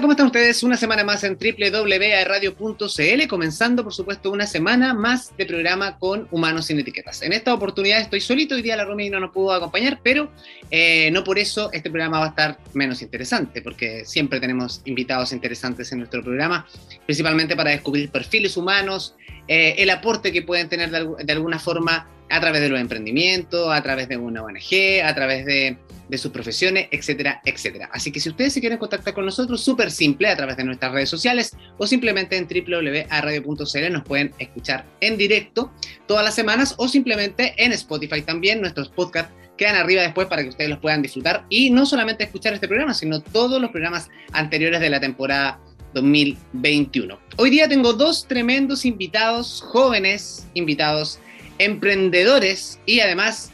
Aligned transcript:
¿cómo 0.00 0.12
están 0.12 0.26
ustedes? 0.26 0.62
Una 0.62 0.76
semana 0.76 1.04
más 1.04 1.24
en 1.24 1.38
www.radio.cl, 1.38 3.26
comenzando 3.28 3.82
por 3.82 3.94
supuesto 3.94 4.30
una 4.30 4.46
semana 4.46 4.92
más 4.92 5.34
de 5.38 5.46
programa 5.46 5.98
con 5.98 6.28
Humanos 6.30 6.66
sin 6.66 6.78
Etiquetas. 6.78 7.22
En 7.22 7.32
esta 7.32 7.54
oportunidad 7.54 8.00
estoy 8.00 8.20
solito, 8.20 8.56
hoy 8.56 8.62
día 8.62 8.76
la 8.76 8.84
Romy 8.84 9.08
no 9.08 9.20
nos 9.20 9.30
pudo 9.30 9.52
acompañar, 9.52 10.00
pero 10.02 10.30
eh, 10.70 11.10
no 11.12 11.24
por 11.24 11.38
eso 11.38 11.70
este 11.72 11.88
programa 11.88 12.18
va 12.18 12.26
a 12.26 12.28
estar 12.28 12.58
menos 12.74 13.00
interesante, 13.00 13.62
porque 13.62 14.04
siempre 14.04 14.38
tenemos 14.38 14.82
invitados 14.84 15.32
interesantes 15.32 15.90
en 15.92 15.98
nuestro 15.98 16.22
programa, 16.22 16.66
principalmente 17.06 17.56
para 17.56 17.70
descubrir 17.70 18.10
perfiles 18.10 18.58
humanos, 18.58 19.14
eh, 19.48 19.76
el 19.78 19.88
aporte 19.88 20.30
que 20.30 20.42
pueden 20.42 20.68
tener 20.68 20.90
de 20.90 21.32
alguna 21.32 21.58
forma 21.58 22.06
a 22.30 22.40
través 22.40 22.60
de 22.60 22.68
los 22.68 22.80
emprendimientos, 22.80 23.72
a 23.72 23.82
través 23.82 24.08
de 24.08 24.16
una 24.16 24.42
ONG, 24.42 25.02
a 25.04 25.14
través 25.14 25.46
de 25.46 25.78
de 26.08 26.18
sus 26.18 26.30
profesiones, 26.30 26.88
etcétera, 26.90 27.40
etcétera. 27.44 27.90
Así 27.92 28.12
que 28.12 28.20
si 28.20 28.28
ustedes 28.28 28.52
se 28.52 28.60
quieren 28.60 28.78
contactar 28.78 29.14
con 29.14 29.24
nosotros, 29.24 29.62
súper 29.62 29.90
simple 29.90 30.28
a 30.28 30.36
través 30.36 30.56
de 30.56 30.64
nuestras 30.64 30.92
redes 30.92 31.08
sociales 31.08 31.56
o 31.78 31.86
simplemente 31.86 32.36
en 32.36 32.46
www.radio.cl 32.46 33.92
nos 33.92 34.04
pueden 34.04 34.32
escuchar 34.38 34.84
en 35.00 35.16
directo 35.16 35.72
todas 36.06 36.24
las 36.24 36.34
semanas 36.34 36.74
o 36.78 36.88
simplemente 36.88 37.54
en 37.56 37.72
Spotify 37.72 38.22
también. 38.22 38.60
Nuestros 38.60 38.88
podcasts 38.88 39.32
quedan 39.56 39.76
arriba 39.76 40.02
después 40.02 40.28
para 40.28 40.42
que 40.42 40.50
ustedes 40.50 40.70
los 40.70 40.78
puedan 40.78 41.02
disfrutar 41.02 41.44
y 41.48 41.70
no 41.70 41.86
solamente 41.86 42.24
escuchar 42.24 42.54
este 42.54 42.68
programa, 42.68 42.94
sino 42.94 43.20
todos 43.20 43.60
los 43.60 43.70
programas 43.70 44.08
anteriores 44.32 44.80
de 44.80 44.90
la 44.90 45.00
temporada 45.00 45.58
2021. 45.94 47.18
Hoy 47.38 47.50
día 47.50 47.68
tengo 47.68 47.94
dos 47.94 48.28
tremendos 48.28 48.84
invitados, 48.84 49.62
jóvenes 49.62 50.46
invitados, 50.52 51.20
emprendedores 51.58 52.78
y 52.86 53.00
además 53.00 53.50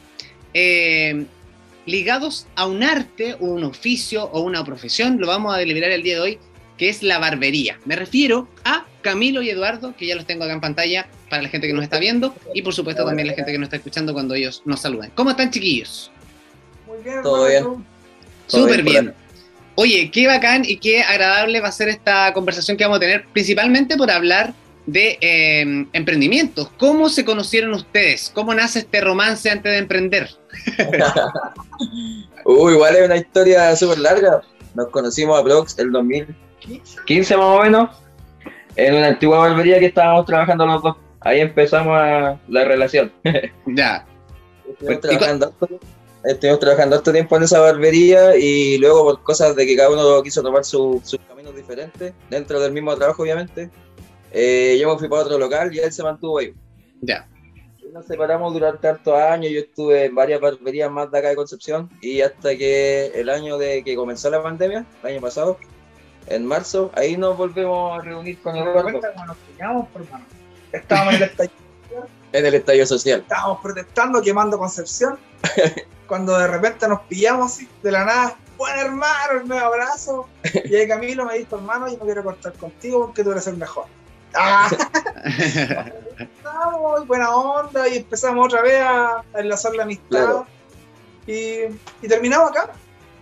eh, 0.55 1.25
ligados 1.86 2.47
a 2.55 2.67
un 2.67 2.83
arte 2.83 3.34
o 3.41 3.47
un 3.47 3.64
oficio 3.64 4.25
o 4.25 4.41
una 4.41 4.64
profesión, 4.64 5.19
lo 5.19 5.27
vamos 5.27 5.55
a 5.55 5.58
deliberar 5.58 5.91
el 5.91 6.03
día 6.03 6.14
de 6.14 6.20
hoy, 6.20 6.39
que 6.78 6.89
es 6.89 7.03
la 7.03 7.19
barbería. 7.19 7.78
Me 7.84 7.97
refiero 7.97 8.48
a 8.64 8.86
Camilo 9.03 9.42
y 9.42 9.50
Eduardo, 9.50 9.95
que 9.97 10.06
ya 10.06 10.14
los 10.14 10.27
tengo 10.27 10.45
acá 10.45 10.53
en 10.53 10.61
pantalla 10.61 11.08
para 11.28 11.42
la 11.42 11.48
gente 11.48 11.67
que 11.67 11.73
nos 11.73 11.83
está 11.83 11.98
viendo 11.98 12.34
y 12.55 12.62
por 12.62 12.75
supuesto 12.75 13.05
también 13.05 13.28
la 13.28 13.34
gente 13.34 13.50
que 13.50 13.58
nos 13.58 13.67
está 13.67 13.77
escuchando 13.77 14.12
cuando 14.12 14.34
ellos 14.34 14.62
nos 14.64 14.80
saluden. 14.80 15.11
¿Cómo 15.14 15.30
están 15.30 15.50
chiquillos? 15.50 16.11
Muy 16.86 17.03
bien. 17.03 17.23
Todo 17.23 17.47
bien. 17.48 17.84
Súper 18.47 18.83
bien. 18.83 19.14
Oye, 19.75 20.11
qué 20.11 20.27
bacán 20.27 20.64
y 20.67 20.77
qué 20.77 21.03
agradable 21.03 21.61
va 21.61 21.69
a 21.69 21.73
ser 21.73 21.89
esta 21.89 22.33
conversación 22.34 22.77
que 22.77 22.84
vamos 22.84 22.98
a 22.98 23.00
tener, 23.00 23.25
principalmente 23.33 23.97
por 23.97 24.11
hablar 24.11 24.53
de 24.86 25.19
eh, 25.20 25.86
emprendimientos. 25.92 26.70
¿Cómo 26.78 27.08
se 27.08 27.25
conocieron 27.25 27.72
ustedes? 27.72 28.30
¿Cómo 28.34 28.55
nace 28.55 28.80
este 28.80 29.00
romance 29.00 29.50
antes 29.50 29.72
de 29.72 29.78
emprender? 29.78 30.30
uh, 32.44 32.70
igual 32.70 32.97
es 32.97 33.06
una 33.06 33.16
historia 33.16 33.74
súper 33.77 33.98
larga. 33.98 34.42
Nos 34.74 34.89
conocimos 34.89 35.39
a 35.39 35.42
Blogs 35.42 35.78
el 35.78 35.92
2015 35.92 37.36
más 37.36 37.47
o 37.47 37.62
menos, 37.62 37.91
en 38.77 38.94
una 38.94 39.08
antigua 39.08 39.39
barbería 39.39 39.78
que 39.78 39.86
estábamos 39.86 40.27
trabajando 40.27 40.66
los 40.66 40.83
dos. 40.83 40.96
Ahí 41.20 41.41
empezamos 41.41 41.96
la 42.48 42.64
relación. 42.64 43.12
ya. 43.67 44.06
Estuvimos 44.69 45.00
trabajando, 45.00 45.55
estuvimos 46.24 46.61
trabajando 46.61 46.96
este 46.96 47.12
tiempo 47.12 47.36
en 47.36 47.42
esa 47.42 47.61
barbería 47.61 48.36
y 48.36 48.78
luego 48.78 49.05
por 49.05 49.22
cosas 49.22 49.55
de 49.55 49.67
que 49.67 49.77
cada 49.77 49.91
uno 49.91 50.22
quiso 50.22 50.42
tomar 50.42 50.64
sus 50.64 51.19
caminos 51.28 51.55
diferentes, 51.55 52.14
dentro 52.30 52.61
del 52.61 52.72
mismo 52.72 52.96
trabajo 52.96 53.22
obviamente, 53.22 53.70
eh, 54.33 54.78
yo 54.80 54.92
me 54.92 54.98
fui 54.98 55.08
para 55.08 55.22
otro 55.22 55.38
local 55.38 55.75
y 55.75 55.78
él 55.78 55.92
se 55.92 56.02
mantuvo 56.02 56.38
ahí. 56.38 56.55
Ya. 57.00 57.28
Nos 57.92 58.06
separamos 58.06 58.55
durante 58.55 58.89
hartos 58.89 59.14
años, 59.14 59.52
yo 59.52 59.61
estuve 59.61 60.07
en 60.07 60.14
varias 60.14 60.40
barberías 60.40 60.90
más 60.90 61.11
de 61.11 61.18
acá 61.18 61.29
de 61.29 61.36
Concepción 61.36 61.90
y 62.01 62.23
hasta 62.23 62.57
que 62.57 63.12
el 63.14 63.29
año 63.29 63.58
de 63.58 63.84
que 63.84 63.95
comenzó 63.95 64.30
la 64.30 64.42
pandemia, 64.42 64.86
el 65.02 65.11
año 65.11 65.20
pasado, 65.20 65.58
en 66.27 66.46
marzo, 66.46 66.90
ahí 66.95 67.17
nos 67.17 67.36
volvemos 67.36 67.98
a 67.98 68.02
reunir 68.02 68.40
con 68.40 68.57
el 68.57 68.62
Eduardo. 68.62 69.01
Nos 69.27 69.36
pillamos, 69.36 69.89
Estábamos 70.73 71.14
en 71.14 71.23
el 71.23 71.28
estallido 71.28 71.57
social. 71.83 72.08
En 72.33 72.46
el 72.46 72.55
estallido 72.55 72.86
social. 72.86 73.20
Estábamos 73.20 73.61
protestando, 73.61 74.23
quemando 74.23 74.57
Concepción. 74.57 75.18
cuando 76.07 76.39
de 76.39 76.46
repente 76.46 76.86
nos 76.89 77.01
pillamos 77.02 77.58
de 77.83 77.90
la 77.90 78.05
nada, 78.05 78.36
buen 78.58 78.78
hermano, 78.78 79.45
un 79.45 79.52
abrazo. 79.52 80.28
Y 80.64 80.74
ahí 80.74 80.89
Camilo 80.89 81.24
me 81.24 81.39
dijo, 81.39 81.57
hermano, 81.57 81.89
yo 81.89 81.98
no 81.98 82.05
quiero 82.05 82.23
cortar 82.23 82.52
contigo 82.55 83.07
porque 83.07 83.24
tú 83.24 83.33
eres 83.33 83.46
el 83.46 83.57
mejor. 83.57 83.86
Ah. 84.35 84.70
buena 87.07 87.35
onda 87.35 87.89
y 87.89 87.98
empezamos 87.98 88.47
otra 88.47 88.63
vez 88.63 88.81
a, 88.81 89.25
enlazar 89.35 89.75
la 89.75 89.85
amistad. 89.85 90.45
Y, 91.27 91.69
terminamos 92.07 92.51
acá, 92.51 92.73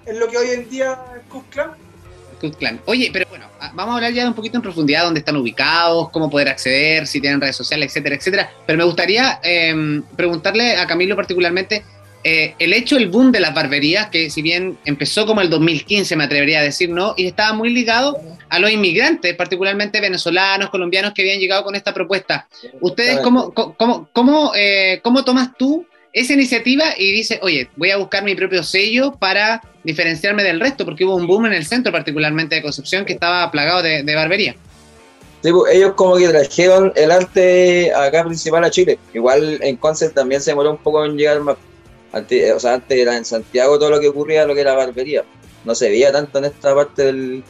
en 0.07 0.19
lo 0.19 0.29
que 0.29 0.39
hoy 0.39 0.51
en 0.51 0.71
día 0.71 0.99
es 1.17 1.23
Cook 1.29 1.45
Clan. 1.51 2.81
Oye, 2.87 3.11
pero 3.13 3.29
bueno, 3.29 3.45
ah, 3.61 3.71
vamos 3.75 3.93
a 3.93 3.97
hablar 3.97 4.13
ya 4.15 4.27
un 4.27 4.33
poquito 4.33 4.57
en 4.57 4.63
profundidad 4.63 5.05
dónde 5.05 5.21
están 5.21 5.37
ubicados, 5.37 6.09
cómo 6.09 6.31
poder 6.31 6.49
acceder, 6.49 7.07
si 7.07 7.21
tienen 7.21 7.39
redes 7.39 7.57
sociales, 7.57 7.91
etcétera, 7.91 8.17
etcétera. 8.17 8.51
Pero 8.67 8.79
me 8.79 8.85
gustaría 8.85 9.41
em, 9.43 10.03
preguntarle 10.17 10.77
a 10.77 10.87
Camilo 10.87 11.17
particularmente 11.17 11.85
eh, 12.23 12.55
el 12.59 12.75
hecho, 12.75 12.99
el 12.99 13.09
boom 13.09 13.33
de 13.33 13.41
las 13.41 13.55
barberías, 13.55 14.11
que 14.11 14.29
si 14.29 14.43
bien 14.43 14.77
empezó 14.85 15.25
como 15.25 15.41
el 15.41 15.49
2015, 15.49 16.17
me 16.17 16.25
atrevería 16.25 16.61
a 16.61 16.63
decir, 16.63 16.91
¿no? 16.91 17.15
Y 17.17 17.27
estaba 17.27 17.55
muy 17.55 17.71
ligado 17.71 18.19
a 18.51 18.59
los 18.59 18.71
inmigrantes, 18.71 19.35
particularmente 19.37 20.01
venezolanos, 20.01 20.69
colombianos 20.69 21.15
que 21.15 21.23
habían 21.23 21.39
llegado 21.39 21.65
con 21.65 21.75
esta 21.77 21.95
propuesta. 21.95 22.47
¿Ustedes 22.81 23.21
cómo, 23.21 23.53
cómo, 23.55 24.11
cómo, 24.13 24.53
eh, 24.55 25.01
cómo 25.03 25.25
tomas 25.25 25.57
tú 25.57 25.87
esa 26.13 26.35
iniciativa 26.35 26.85
y 26.99 27.11
dices, 27.11 27.39
oye, 27.41 27.71
voy 27.77 27.91
a 27.91 27.97
buscar 27.97 28.23
mi 28.23 28.35
propio 28.35 28.63
sello 28.63 29.13
para 29.13 29.63
diferenciarme 29.83 30.43
del 30.43 30.61
resto? 30.61 30.85
Porque 30.85 31.07
hubo 31.07 31.17
un 31.17 31.27
boom 31.27 31.47
en 31.47 31.55
el 31.55 31.65
centro, 31.65 31.91
particularmente 31.91 32.57
de 32.57 32.63
Concepción, 32.63 33.07
que 33.07 33.15
estaba 33.15 33.51
plagado 33.51 33.83
de, 33.83 34.15
barbería. 34.15 34.55
Sí, 35.43 35.53
pues, 35.53 35.75
ellos 35.75 35.95
como 35.95 36.17
que 36.17 36.29
trajeron 36.29 36.93
el 36.97 37.11
arte 37.11 37.95
acá 37.95 38.25
principal 38.25 38.63
a 38.63 38.71
Chile. 38.71 38.99
Igual 39.15 39.59
en 39.63 39.77
Concept 39.77 40.15
también 40.15 40.43
se 40.43 40.51
demoró 40.51 40.73
un 40.73 40.77
poco 40.77 41.03
en 41.07 41.17
llegar 41.17 41.41
más 41.41 41.57
antes, 42.13 42.53
o 42.53 42.61
sea, 42.61 42.75
antes 42.75 42.99
era 42.99 43.17
en 43.17 43.25
Santiago 43.25 43.79
todo 43.79 43.91
lo 43.91 44.01
que 44.01 44.09
ocurría, 44.09 44.47
lo 44.47 44.55
que 44.55 44.61
era 44.63 44.75
barbería. 44.75 45.25
No 45.65 45.75
se 45.75 45.89
veía 45.89 46.13
tanto 46.13 46.39
en 46.39 46.47
esta 46.47 46.75
parte 46.75 47.05
del, 47.05 47.45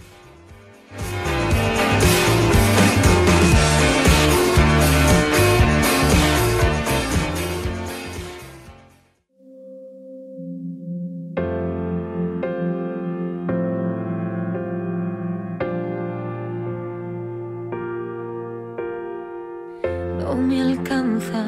me 20.51 20.61
alcanza 20.63 21.45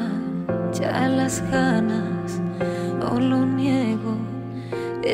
ya 0.71 1.07
las 1.09 1.41
ganas 1.49 2.02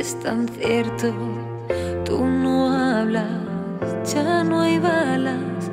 es 0.10 0.20
tan 0.22 0.48
cierto, 0.48 1.14
tú 2.04 2.26
no 2.26 2.72
hablas, 2.72 3.30
ya 4.12 4.44
no 4.44 4.62
hay 4.62 4.80
balas. 4.80 5.70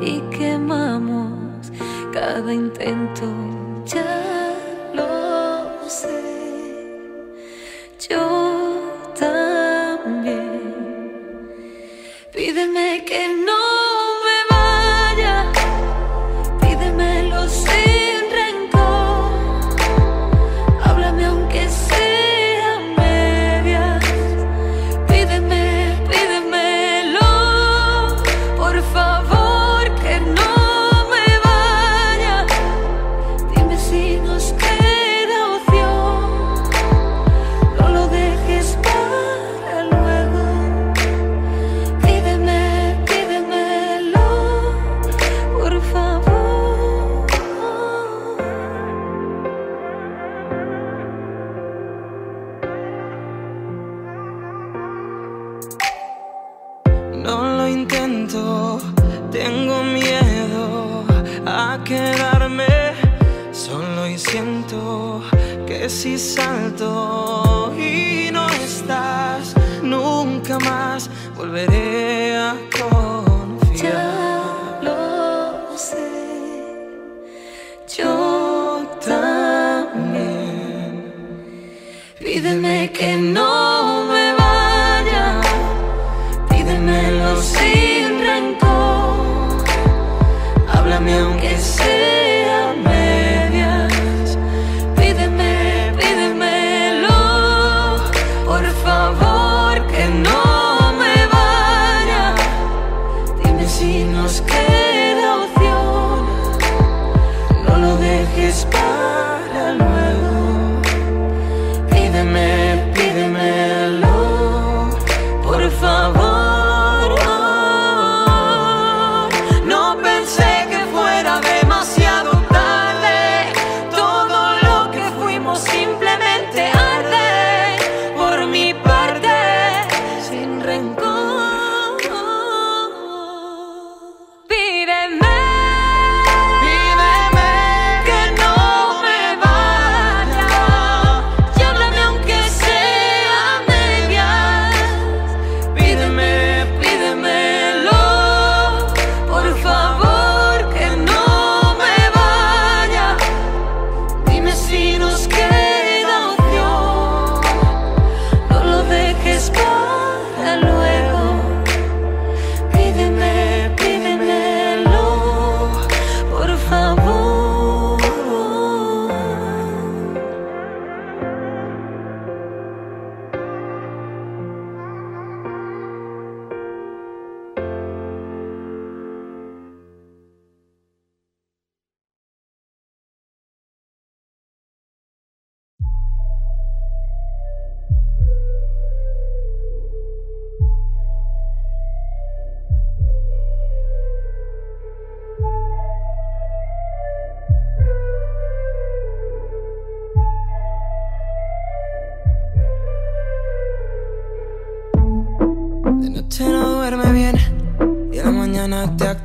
Y 0.00 0.20
quemamos 0.34 1.70
cada 2.10 2.50
intento, 2.50 3.26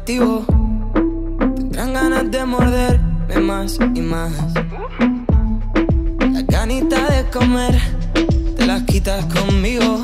Tendrán 0.10 1.94
ganas 1.94 2.32
de 2.32 2.44
morderme 2.44 3.40
más 3.42 3.78
y 3.94 4.02
más. 4.02 4.32
La 6.34 6.42
ganita 6.48 7.08
de 7.12 7.30
comer 7.30 7.80
te 8.58 8.66
las 8.66 8.82
quitas 8.86 9.24
conmigo. 9.26 10.04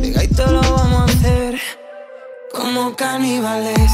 Venga 0.00 0.24
y 0.24 0.28
te 0.28 0.46
lo 0.46 0.62
vamos 0.62 1.00
a 1.00 1.04
hacer 1.04 1.60
como 2.54 2.96
caníbales. 2.96 3.92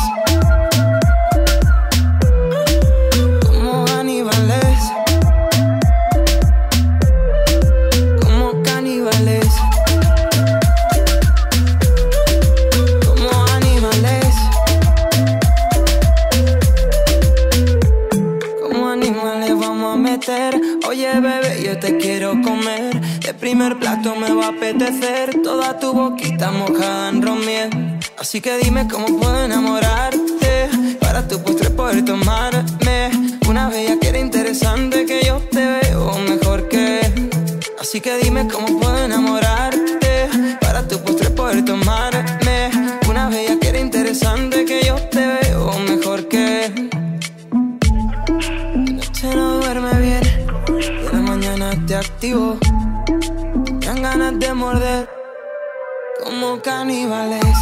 Toda 25.43 25.81
tu 25.81 25.93
boquita 25.93 26.53
mojada 26.53 27.09
en. 27.09 27.99
Así 28.19 28.41
que 28.41 28.57
dime 28.59 28.87
cómo 28.87 29.07
puedo 29.19 29.45
enamorarte. 29.45 30.69
Para 31.01 31.27
tu 31.27 31.43
postre 31.43 31.71
poder 31.71 32.05
tomarme. 32.05 33.11
Una 33.49 33.69
bella 33.69 33.99
que 33.99 34.11
era 34.11 34.21
interesante 34.21 35.05
que 35.05 35.25
yo 35.25 35.39
te 35.51 35.67
veo 35.67 36.17
mejor 36.29 36.69
que. 36.69 37.01
Así 37.81 38.01
que 38.01 38.17
dime 38.19 38.47
cómo 38.47 38.79
puedo 38.79 38.97
enamorarte 38.97 39.52
Como 56.43 56.61
caníbales 56.61 57.57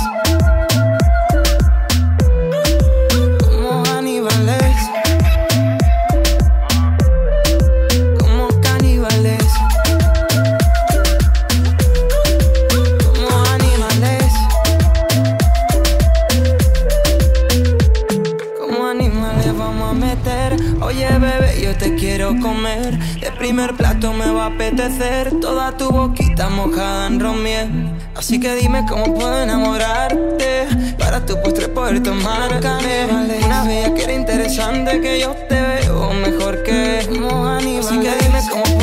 quiero 22.00 22.34
comer. 22.40 22.98
De 23.20 23.30
primer 23.32 23.74
plato 23.74 24.12
me 24.12 24.30
va 24.30 24.44
a 24.44 24.46
apetecer. 24.46 25.38
Toda 25.40 25.76
tu 25.76 25.90
boquita 25.90 26.48
mojada 26.48 27.06
en 27.06 27.20
romiel. 27.20 27.68
Así 28.16 28.40
que 28.40 28.54
dime 28.56 28.84
cómo 28.88 29.14
puedo 29.14 29.42
enamorarte. 29.42 30.66
Para 30.98 31.24
tu 31.24 31.40
postre 31.42 31.68
poder 31.68 32.02
tomar 32.02 32.58
canales. 32.60 33.44
Una 33.44 33.64
bella 33.64 33.94
que 33.94 34.04
era 34.04 34.14
interesante 34.14 35.00
que 35.00 35.20
yo 35.20 35.36
te 35.48 35.60
veo 35.60 36.12
mejor 36.14 36.62
que 36.62 37.06
como 37.08 37.46
animales. 37.46 37.86
Así 37.86 37.98
que 37.98 38.12
dime 38.24 38.40
cómo 38.50 38.79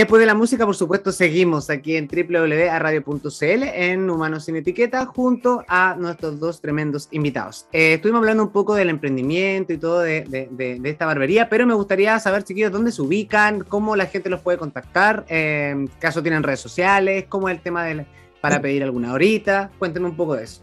después 0.00 0.20
de 0.20 0.26
la 0.26 0.34
música, 0.34 0.66
por 0.66 0.74
supuesto, 0.76 1.12
seguimos 1.12 1.70
aquí 1.70 1.96
en 1.96 2.06
www.radio.cl 2.08 3.62
en 3.64 4.10
Humanos 4.10 4.44
sin 4.44 4.56
Etiqueta 4.56 5.06
junto 5.06 5.64
a 5.68 5.96
nuestros 5.98 6.38
dos 6.40 6.60
tremendos 6.60 7.08
invitados. 7.10 7.66
Eh, 7.72 7.94
estuvimos 7.94 8.18
hablando 8.20 8.42
un 8.44 8.50
poco 8.50 8.74
del 8.74 8.90
emprendimiento 8.90 9.72
y 9.72 9.78
todo 9.78 10.00
de, 10.00 10.22
de- 10.22 10.48
de- 10.50 10.78
de 10.80 10.90
esta 10.90 11.06
barbería, 11.06 11.48
pero 11.48 11.66
me 11.66 11.74
gustaría 11.74 12.18
saber, 12.20 12.42
chiquillos, 12.44 12.72
dónde 12.72 12.92
se 12.92 13.02
ubican, 13.02 13.60
cómo 13.64 13.96
la 13.96 14.06
gente 14.06 14.28
los 14.30 14.40
puede 14.40 14.58
contactar, 14.58 15.24
eh, 15.28 15.70
en 15.72 15.86
caso 15.98 16.22
tienen 16.22 16.42
redes 16.42 16.60
sociales, 16.60 17.24
cómo 17.28 17.48
es 17.48 17.56
el 17.56 17.62
tema 17.62 17.84
del, 17.84 18.06
para 18.40 18.60
pedir 18.60 18.82
alguna 18.82 19.12
horita. 19.12 19.70
Cuéntenme 19.78 20.08
un 20.08 20.16
poco 20.16 20.34
de 20.36 20.44
eso. 20.44 20.62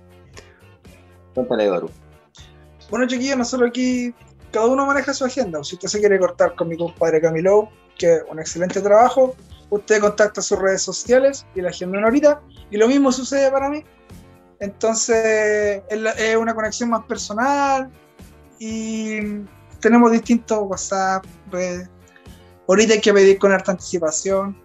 Cuéntale, 1.34 1.70
Baru. 1.70 1.90
Bueno, 2.90 3.06
chiquillos, 3.08 3.38
nosotros 3.38 3.70
aquí 3.70 4.14
cada 4.52 4.68
uno 4.68 4.86
maneja 4.86 5.14
su 5.14 5.26
agenda. 5.26 5.64
Si 5.64 5.76
usted 5.76 5.88
se 5.88 6.00
quiere 6.00 6.20
cortar 6.20 6.56
con 6.56 6.68
mi 6.70 6.78
compadre 6.78 7.22
Camilo, 7.22 7.70
que 7.98 8.16
es 8.16 8.24
un 8.30 8.40
excelente 8.40 8.82
trabajo, 8.82 9.36
usted 9.70 10.00
contacta 10.00 10.42
sus 10.42 10.58
redes 10.60 10.82
sociales 10.82 11.46
y 11.56 11.62
la 11.62 11.70
agenda 11.70 11.98
una 11.98 12.08
horita, 12.08 12.42
y 12.72 12.78
lo 12.78 12.88
mismo 12.88 13.12
sucede 13.12 13.52
para 13.52 13.70
mí. 13.70 13.84
Entonces, 14.60 15.82
es 15.90 16.36
una 16.38 16.54
conexión 16.56 16.90
más 16.90 17.04
personal 17.06 17.90
y 18.60 19.20
tenemos 19.80 20.12
distintos 20.12 20.60
WhatsApp, 20.64 21.26
redes. 21.52 21.90
Ahorita 22.68 22.94
hay 22.94 23.02
que 23.02 23.14
pedir 23.14 23.38
con 23.40 23.52
harta 23.52 23.72
anticipación, 23.72 24.58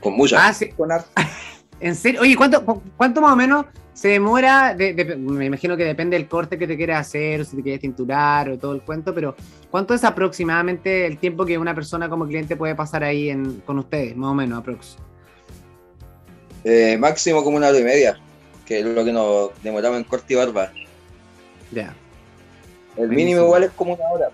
Con 0.00 0.14
muchas. 0.14 0.40
Ah, 0.42 0.52
sí. 0.52 0.70
con 0.70 0.90
harta 0.90 1.08
¿En 1.80 1.94
serio? 1.94 2.22
Oye, 2.22 2.34
¿cuánto, 2.36 2.64
cu- 2.64 2.82
cuánto 2.96 3.20
más 3.20 3.32
o 3.32 3.36
menos 3.36 3.66
se 3.94 4.08
demora? 4.08 4.74
de- 4.74 4.92
de- 4.92 5.16
me 5.16 5.46
imagino 5.46 5.76
que 5.76 5.84
depende 5.84 6.16
del 6.18 6.28
corte 6.28 6.58
que 6.58 6.66
te 6.66 6.76
quieras 6.76 7.06
hacer, 7.06 7.40
o 7.40 7.44
si 7.44 7.56
te 7.56 7.62
quieres 7.62 7.80
tinturar 7.80 8.50
o 8.50 8.58
todo 8.58 8.72
el 8.74 8.82
cuento, 8.82 9.14
pero 9.14 9.34
¿cuánto 9.70 9.94
es 9.94 10.04
aproximadamente 10.04 11.06
el 11.06 11.16
tiempo 11.16 11.46
que 11.46 11.56
una 11.56 11.74
persona 11.74 12.08
como 12.10 12.26
cliente 12.26 12.56
puede 12.56 12.74
pasar 12.74 13.02
ahí 13.04 13.30
en, 13.30 13.60
con 13.60 13.78
ustedes? 13.78 14.14
Más 14.16 14.30
o 14.30 14.34
menos, 14.34 14.58
aprox. 14.58 14.96
Eh, 16.64 16.96
máximo 16.98 17.42
como 17.44 17.56
una 17.56 17.68
hora 17.68 17.78
y 17.78 17.84
media, 17.84 18.18
que 18.66 18.80
es 18.80 18.84
lo 18.84 19.04
que 19.04 19.12
nos 19.12 19.50
demoramos 19.62 19.98
en 19.98 20.04
corte 20.04 20.34
y 20.34 20.36
barba. 20.36 20.72
Ya. 21.70 21.94
El 22.96 23.08
mínimo 23.08 23.42
igual 23.42 23.64
es 23.64 23.70
como 23.72 23.94
una 23.94 24.04
hora. 24.10 24.28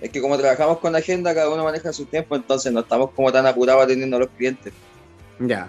Es 0.00 0.10
que 0.10 0.20
como 0.20 0.36
trabajamos 0.36 0.78
con 0.78 0.94
agenda, 0.96 1.34
cada 1.34 1.48
uno 1.50 1.64
maneja 1.64 1.92
su 1.92 2.04
tiempo, 2.06 2.34
entonces 2.36 2.72
no 2.72 2.80
estamos 2.80 3.10
como 3.12 3.30
tan 3.32 3.46
apurados 3.46 3.84
atendiendo 3.84 4.16
a 4.16 4.20
los 4.20 4.28
clientes. 4.30 4.72
Ya. 5.38 5.68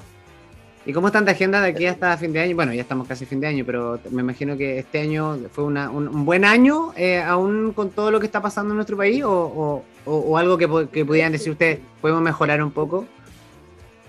¿Y 0.87 0.93
cómo 0.93 1.07
están 1.07 1.25
de 1.25 1.31
agenda 1.31 1.61
de 1.61 1.69
aquí 1.69 1.87
hasta 1.87 2.15
fin 2.15 2.31
de 2.31 2.41
año? 2.41 2.55
Bueno, 2.55 2.71
ya 2.73 2.81
estamos 2.83 3.07
casi 3.07 3.25
fin 3.25 3.39
de 3.39 3.47
año, 3.47 3.63
pero 3.65 3.99
me 4.11 4.21
imagino 4.21 4.55
que 4.55 4.77
este 4.77 4.99
año 4.99 5.35
fue 5.51 5.63
una- 5.63 5.89
un, 5.89 6.07
un 6.07 6.25
buen 6.25 6.45
año, 6.45 6.93
eh, 6.95 7.21
aún 7.23 7.73
con 7.73 7.89
todo 7.89 8.11
lo 8.11 8.19
que 8.19 8.27
está 8.27 8.39
pasando 8.41 8.71
en 8.71 8.75
nuestro 8.75 8.95
país, 8.95 9.23
o, 9.23 9.31
o- 9.31 9.83
o- 10.05 10.17
o 10.19 10.37
algo 10.37 10.57
que, 10.59 10.67
pudieran 10.67 11.31
decir 11.31 11.51
ustedes, 11.51 11.79
podemos 12.01 12.21
mejorar 12.21 12.61
un 12.61 12.69
poco. 12.71 13.05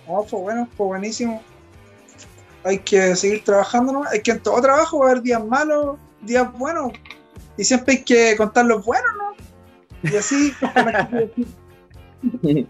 No, 0.07 0.21
pues 0.29 0.43
bueno, 0.43 0.69
pues 0.77 0.87
buenísimo. 0.87 1.43
Hay 2.63 2.79
que 2.81 3.17
seguir 3.17 3.43
trabajando, 3.43 3.93
¿no? 3.93 4.03
Hay 4.11 4.21
que 4.21 4.33
en 4.33 4.41
todo 4.41 4.61
trabajo 4.61 4.99
va 4.99 5.07
a 5.07 5.11
haber 5.13 5.23
días 5.23 5.43
malos, 5.45 5.97
días 6.21 6.53
buenos. 6.59 6.93
Y 7.57 7.65
siempre 7.65 7.95
hay 7.95 8.03
que 8.05 8.37
contar 8.37 8.67
los 8.67 8.85
buenos, 8.85 9.11
¿no? 9.17 10.11
Y 10.11 10.17
así. 10.17 10.53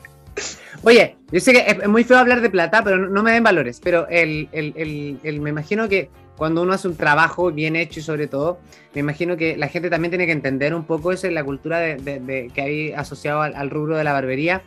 Oye, 0.83 1.16
yo 1.33 1.41
sé 1.41 1.53
que 1.53 1.65
es, 1.67 1.89
muy 1.89 2.05
feo 2.05 2.19
hablar 2.19 2.41
de 2.41 2.51
plata, 2.51 2.83
pero 2.85 2.97
no, 2.99 3.23
me 3.23 3.33
den 3.33 3.43
valores. 3.45 3.81
Pero 3.83 4.07
el, 4.09 4.49
el- 4.53 4.73
el- 4.77 5.19
el- 5.23 5.41
me 5.41 5.51
imagino 5.51 5.89
que 5.89 6.11
cuando 6.37 6.63
uno 6.63 6.73
hace 6.75 6.87
un 6.89 6.97
trabajo 6.97 7.51
bien 7.51 7.77
hecho 7.77 8.01
y 8.01 8.03
sobre 8.03 8.27
todo, 8.27 8.61
me 8.95 9.01
imagino 9.01 9.37
que 9.37 9.57
la 9.57 9.69
gente 9.69 9.89
también 9.91 10.11
tiene 10.11 10.27
que 10.27 10.33
entender 10.33 10.75
un 10.75 10.85
poco 10.85 11.11
eso 11.13 11.31
la 11.31 11.45
cultura 11.45 11.79
de, 11.79 11.97
de- 11.97 12.21
de- 12.21 12.51
que 12.55 12.61
hay 12.61 12.93
asociado 12.93 13.43
al, 13.43 13.55
al 13.55 13.71
rubro 13.71 13.97
de 13.97 14.05
la 14.05 14.13
barbería. 14.13 14.63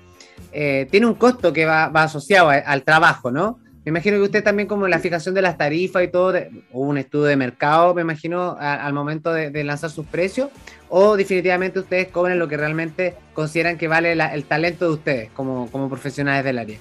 Eh, 0.52 0.88
tiene 0.90 1.06
un 1.06 1.14
costo 1.16 1.54
que 1.54 1.66
va, 1.66 1.90
va 1.90 2.04
asociado 2.04 2.50
a- 2.50 2.56
al 2.56 2.84
trabajo, 2.84 3.30
¿no? 3.32 3.60
Me 3.90 3.92
imagino 3.94 4.18
que 4.18 4.24
usted 4.26 4.44
también 4.44 4.68
como 4.68 4.88
la 4.88 5.00
fijación 5.00 5.34
de 5.34 5.42
las 5.42 5.58
tarifas 5.58 6.04
y 6.04 6.10
todo, 6.10 6.32
de- 6.32 6.52
o 6.72 6.82
un 6.82 7.00
estudio 7.00 7.26
de 7.26 7.36
mercado, 7.36 7.96
me 7.96 8.04
imagino, 8.04 8.56
a- 8.60 8.86
al 8.86 8.94
momento 8.94 9.34
de, 9.34 9.50
de 9.50 9.64
lanzar 9.64 9.90
sus 9.90 10.06
precios, 10.06 10.50
o 10.90 11.18
definitivamente 11.18 11.80
ustedes 11.80 12.10
cobran 12.10 12.38
lo 12.38 12.48
que 12.48 12.56
realmente 12.56 13.16
consideran 13.34 13.80
que 13.80 13.88
vale 13.88 14.16
la- 14.16 14.32
el 14.36 14.44
talento 14.44 14.86
de 14.86 14.92
ustedes 14.92 15.32
como, 15.32 15.72
como 15.72 15.90
profesionales 15.90 16.46
del 16.46 16.60
área. 16.60 16.78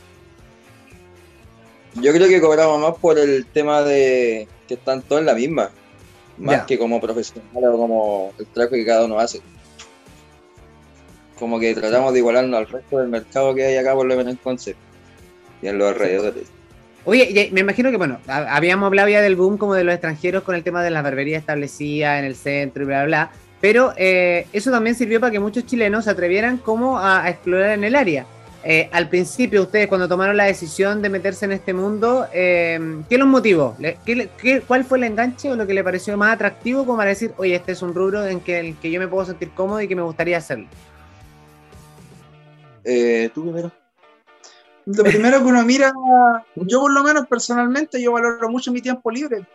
Yo 1.95 2.13
creo 2.13 2.29
que 2.29 2.43
cobramos 2.43 2.79
más 2.79 2.99
por 3.01 3.19
el 3.19 3.47
tema 3.47 3.81
de 3.81 4.47
que 4.69 4.75
están 4.75 5.01
todos 5.01 5.21
en 5.21 5.27
la 5.27 5.35
misma, 5.35 5.71
más 6.37 6.65
que 6.67 6.79
como 6.79 7.01
profesional 7.01 7.65
o 7.73 7.79
como 7.79 8.33
el 8.39 8.45
trabajo 8.49 8.75
que 8.75 8.85
cada 8.85 9.07
uno 9.07 9.19
hace. 9.19 9.41
Como 11.39 11.59
que 11.59 11.75
tratamos 11.75 12.13
de 12.13 12.19
igualarnos 12.19 12.59
al 12.59 12.67
resto 12.69 12.99
del 12.99 13.09
mercado 13.09 13.55
que 13.55 13.65
hay 13.65 13.77
acá 13.79 13.95
por 13.95 14.05
lo 14.05 14.15
menos 14.15 14.31
en 14.31 14.37
Conce 14.37 14.77
y 15.63 15.69
en 15.69 15.79
los 15.79 15.89
alrededores. 15.89 16.58
Oye, 17.05 17.49
y- 17.49 17.53
me 17.53 17.61
imagino 17.61 17.91
que, 17.91 17.97
bueno, 17.97 18.19
ha- 18.27 18.55
habíamos 18.57 18.87
hablado 18.87 19.09
ya 19.09 19.23
del 19.23 19.37
boom 19.37 19.57
como 19.57 19.75
de 19.75 19.85
los 19.85 19.95
extranjeros 19.95 20.43
con 20.43 20.55
el 20.55 20.63
tema 20.63 20.83
de 20.83 20.91
las 20.91 21.03
barberías 21.03 21.41
establecidas 21.41 22.19
en 22.19 22.25
el 22.27 22.35
centro 22.37 22.83
y 22.83 22.87
bla, 22.87 23.05
bla, 23.05 23.07
bla. 23.07 23.31
Pero 23.61 23.93
eh, 23.97 24.47
eso 24.53 24.71
también 24.71 24.95
sirvió 24.95 25.19
para 25.21 25.33
que 25.33 25.41
muchos 25.41 25.67
chilenos 25.67 26.05
se 26.05 26.11
atrevieran 26.11 26.59
como 26.59 26.99
a, 26.99 27.29
explorar 27.29 27.71
en 27.73 27.85
el 27.85 27.97
área. 27.97 28.25
Eh, 28.65 28.89
al 28.93 29.09
principio, 29.09 29.63
ustedes 29.63 29.87
cuando 29.89 30.09
tomaron 30.09 30.37
la 30.37 30.45
decisión 30.45 31.01
de 31.01 31.09
meterse 31.09 31.45
en 31.47 31.53
este 31.53 31.73
mundo, 31.73 32.27
eh, 32.33 32.79
¿qué 33.09 33.17
los 33.17 33.27
motivó? 33.27 33.77
Qué 34.05 34.29
qué- 34.37 34.61
¿Cuál 34.61 34.85
fue 34.85 34.99
el 34.99 35.05
enganche 35.05 35.51
o 35.51 35.57
lo 35.57 35.67
que 35.67 35.75
le 35.75 35.83
pareció 35.83 36.17
más 36.17 36.35
atractivo 36.35 36.85
como 36.85 36.99
para 36.99 37.11
decir, 37.11 37.33
oye, 37.37 37.55
este 37.55 37.73
es 37.73 37.83
un 37.83 37.95
rubro 37.95 38.27
en 38.27 38.41
que, 38.41 38.59
el 38.61 38.77
que 38.77 38.91
yo 38.91 39.01
me 39.01 39.09
puedo 39.09 39.25
sentir 39.25 39.51
cómodo 39.51 39.81
y 39.81 39.89
que 39.89 39.97
me 39.97 40.03
gustaría 40.03 40.37
hacerlo? 40.39 40.67
Eh, 42.85 43.31
¿Tú 43.35 43.43
primero? 43.43 43.73
Lo 44.97 45.05
primero 45.05 45.39
que 45.39 45.45
uno 45.45 45.63
mira, 45.65 45.93
yo 46.57 46.81
por 46.81 46.93
lo 46.93 47.03
menos 47.03 47.27
personalmente, 47.27 48.01
yo 48.01 48.13
valoro 48.13 48.49
mucho 48.49 48.73
mi 48.73 48.81
tiempo 48.81 49.11
libre. 49.11 49.47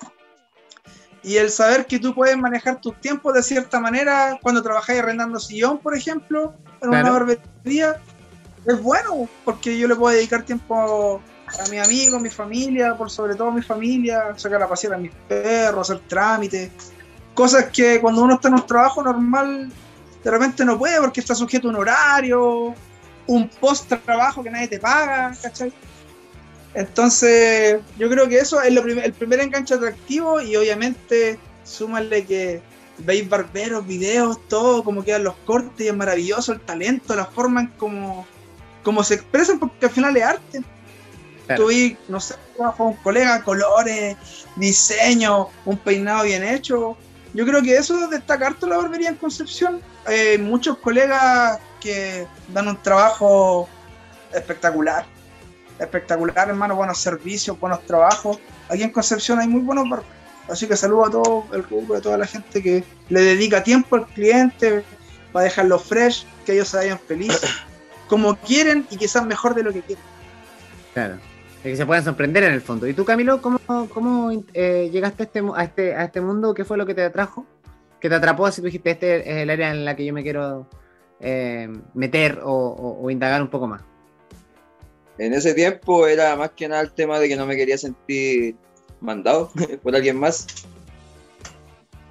Y 1.24 1.38
el 1.38 1.50
saber 1.50 1.86
que 1.86 2.00
tú 2.00 2.14
puedes 2.14 2.38
manejar 2.38 2.82
tus 2.82 3.00
tiempos 3.00 3.34
de 3.34 3.42
cierta 3.42 3.80
manera, 3.80 4.38
cuando 4.42 4.62
trabajáis 4.62 5.00
arrendando 5.00 5.40
sillón, 5.40 5.80
por 5.80 5.96
ejemplo, 5.96 6.54
en 6.82 6.90
una 6.90 7.00
Claro. 7.02 7.26
barbería, 7.26 8.02
es 8.66 8.82
bueno, 8.82 9.28
porque 9.46 9.78
yo 9.78 9.88
le 9.88 9.96
puedo 9.96 10.16
dedicar 10.16 10.44
tiempo 10.44 11.22
a 11.48 11.70
mi 11.70 11.80
amigo, 11.80 12.18
a 12.18 12.20
mi 12.20 12.30
familia, 12.30 12.96
por 12.96 13.10
sobre 13.10 13.36
todo 13.36 13.48
a 13.48 13.54
mi 13.54 13.62
familia, 13.62 14.34
sacar 14.36 14.62
a 14.62 14.68
pasear 14.68 14.94
a 14.94 14.98
mis 14.98 15.12
perros, 15.28 15.90
hacer 15.90 16.04
trámites, 16.08 16.72
cosas 17.34 17.66
que 17.72 18.00
cuando 18.02 18.22
uno 18.22 18.36
está 18.36 18.50
en 18.50 18.56
un 18.56 18.68
trabajo 18.68 19.02
normal, 19.02 19.72
de 20.24 20.32
repente 20.32 20.64
no 20.66 20.78
puede 20.78 21.00
porque 21.00 21.22
está 21.22 21.34
sujeto 21.36 21.68
a 21.68 21.72
un 21.72 21.78
horario, 21.78 22.76
un 23.28 23.48
post 23.48 23.92
trabajo 24.06 24.44
que 24.44 24.50
nadie 24.50 24.68
te 24.68 24.80
paga, 24.80 25.34
¿cachai? 25.42 25.72
Entonces, 26.76 27.80
yo 27.98 28.10
creo 28.10 28.28
que 28.28 28.38
eso 28.40 28.62
es 28.62 28.74
lo 28.74 28.82
prim- 28.82 29.00
el 29.00 29.14
primer 29.14 29.40
enganche 29.40 29.76
atractivo 29.76 30.42
y 30.42 30.56
obviamente 30.56 31.38
súmale 31.64 32.26
que 32.26 32.62
veis 33.00 33.28
barberos, 33.30 33.86
videos, 33.86 34.40
todo, 34.48 34.84
como 34.84 35.04
quedan 35.04 35.24
los 35.24 35.36
cortes 35.46 35.86
y 35.86 35.90
es 35.90 35.96
maravilloso 35.96 36.52
el 36.54 36.60
talento, 36.62 37.16
la 37.16 37.26
forma 37.26 37.62
en 37.62 37.68
como, 37.78 38.26
como 38.84 39.04
se 39.04 39.16
expresan, 39.16 39.60
porque 39.60 39.86
al 39.86 39.92
final 39.92 40.18
es 40.18 40.24
arte. 40.24 40.64
Claro. 41.46 41.64
Tú 41.64 41.70
vi, 41.70 41.98
no 42.08 42.20
sé, 42.20 42.36
trabajo 42.56 42.86
un 42.86 42.96
colega, 42.98 43.44
colores, 43.44 44.16
diseño, 44.56 45.50
un 45.66 45.78
peinado 45.78 46.24
bien 46.24 46.44
hecho. 46.44 46.98
Yo 47.34 47.46
creo 47.46 47.62
que 47.62 47.76
eso 47.76 48.08
destaca 48.08 48.48
harto 48.48 48.68
la 48.68 48.78
barbería 48.78 49.10
en 49.10 49.16
Concepción. 49.16 49.82
Hay 50.06 50.38
muchos 50.38 50.78
colegas 50.78 51.60
que 51.80 52.28
dan 52.54 52.68
un 52.68 52.82
trabajo 52.82 53.70
espectacular. 54.34 55.06
Espectacular, 55.80 56.50
hermano, 56.50 56.76
buenos 56.76 57.00
servicios, 57.00 57.60
buenos 57.60 57.86
trabajos. 57.86 58.40
Aquí 58.70 58.84
en 58.84 58.92
Concepción 58.92 59.40
hay 59.40 59.48
muy 59.48 59.62
buenos 59.62 59.90
barberos. 59.90 60.24
Así 60.50 60.68
que 60.68 60.76
saludo 60.76 61.06
a 61.06 61.10
todo 61.10 61.46
el 61.54 61.64
grupo, 61.64 61.96
a 61.96 62.02
toda 62.02 62.18
la 62.18 62.28
gente 62.28 62.62
que 62.62 62.84
le 63.10 63.22
dedica 63.22 63.64
tiempo 63.64 63.96
al 63.96 64.06
cliente 64.08 64.84
para 65.32 65.46
dejarlo 65.46 65.80
fresh, 65.80 66.26
que 66.46 66.54
ellos 66.54 66.68
se 66.68 66.78
vayan 66.78 67.00
felices, 67.00 67.50
como 68.08 68.36
quieren 68.36 68.86
y 68.92 68.98
quizás 68.98 69.26
mejor 69.26 69.56
de 69.56 69.64
lo 69.64 69.72
que 69.72 69.82
quieren. 69.82 70.04
Claro. 70.94 71.16
De 71.64 71.70
que 71.70 71.78
se 71.78 71.86
puedan 71.86 72.04
sorprender 72.04 72.44
en 72.44 72.54
el 72.54 72.62
fondo. 72.62 72.88
¿Y 72.88 72.94
tú, 72.94 73.06
Camilo, 73.06 73.42
cómo, 73.42 73.58
cómo 73.94 74.32
eh, 74.54 74.90
llegaste 74.92 75.24
a 75.24 75.26
este, 75.26 75.42
a, 75.56 75.64
este, 75.64 75.96
a 75.96 76.04
este 76.04 76.20
mundo? 76.20 76.54
¿Qué 76.54 76.66
fue 76.66 76.78
lo 76.78 76.86
que 76.86 76.94
te 76.94 77.04
atrajo? 77.04 77.46
¿Qué 78.04 78.10
te 78.10 78.16
atrapó? 78.16 78.46
Así 78.46 78.60
tú 78.60 78.66
dijiste, 78.66 78.92
este 78.92 79.20
es 79.22 79.38
el 79.38 79.50
área 79.50 79.72
en 79.72 79.86
la 79.86 79.96
que 79.96 80.04
yo 80.04 80.14
me 80.14 80.24
quiero 80.24 80.68
eh, 81.22 81.70
meter 81.94 82.40
o, 82.44 82.52
o- 82.52 83.02
o 83.02 83.10
indagar 83.10 83.42
un 83.42 83.48
poco 83.48 83.66
más. 83.66 83.82
En 85.18 85.34
ese 85.34 85.54
tiempo 85.54 86.06
era 86.06 86.36
más 86.36 86.52
que 86.52 86.68
nada 86.68 86.82
el 86.82 86.92
tema 86.92 87.18
de 87.18 87.30
que 87.30 87.38
no 87.38 87.46
me 87.46 87.56
quería 87.56 87.78
sentir 87.78 88.58
mandado 89.00 89.50
por 89.84 89.96
alguien 89.96 90.18
más. 90.20 90.46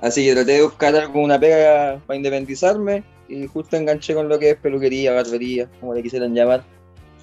Así 0.01 0.25
que 0.25 0.33
traté 0.33 0.53
de 0.53 0.63
buscar 0.63 0.97
alguna 0.97 1.39
pega 1.39 2.01
para 2.07 2.17
independizarme 2.17 3.05
y 3.29 3.47
justo 3.47 3.77
enganché 3.77 4.15
con 4.15 4.31
lo 4.31 4.39
que 4.39 4.51
es 4.53 4.57
peluquería, 4.57 5.13
barbería, 5.13 5.69
como 5.79 5.93
le 5.93 6.03
quisieran 6.03 6.35
llamar. 6.35 6.65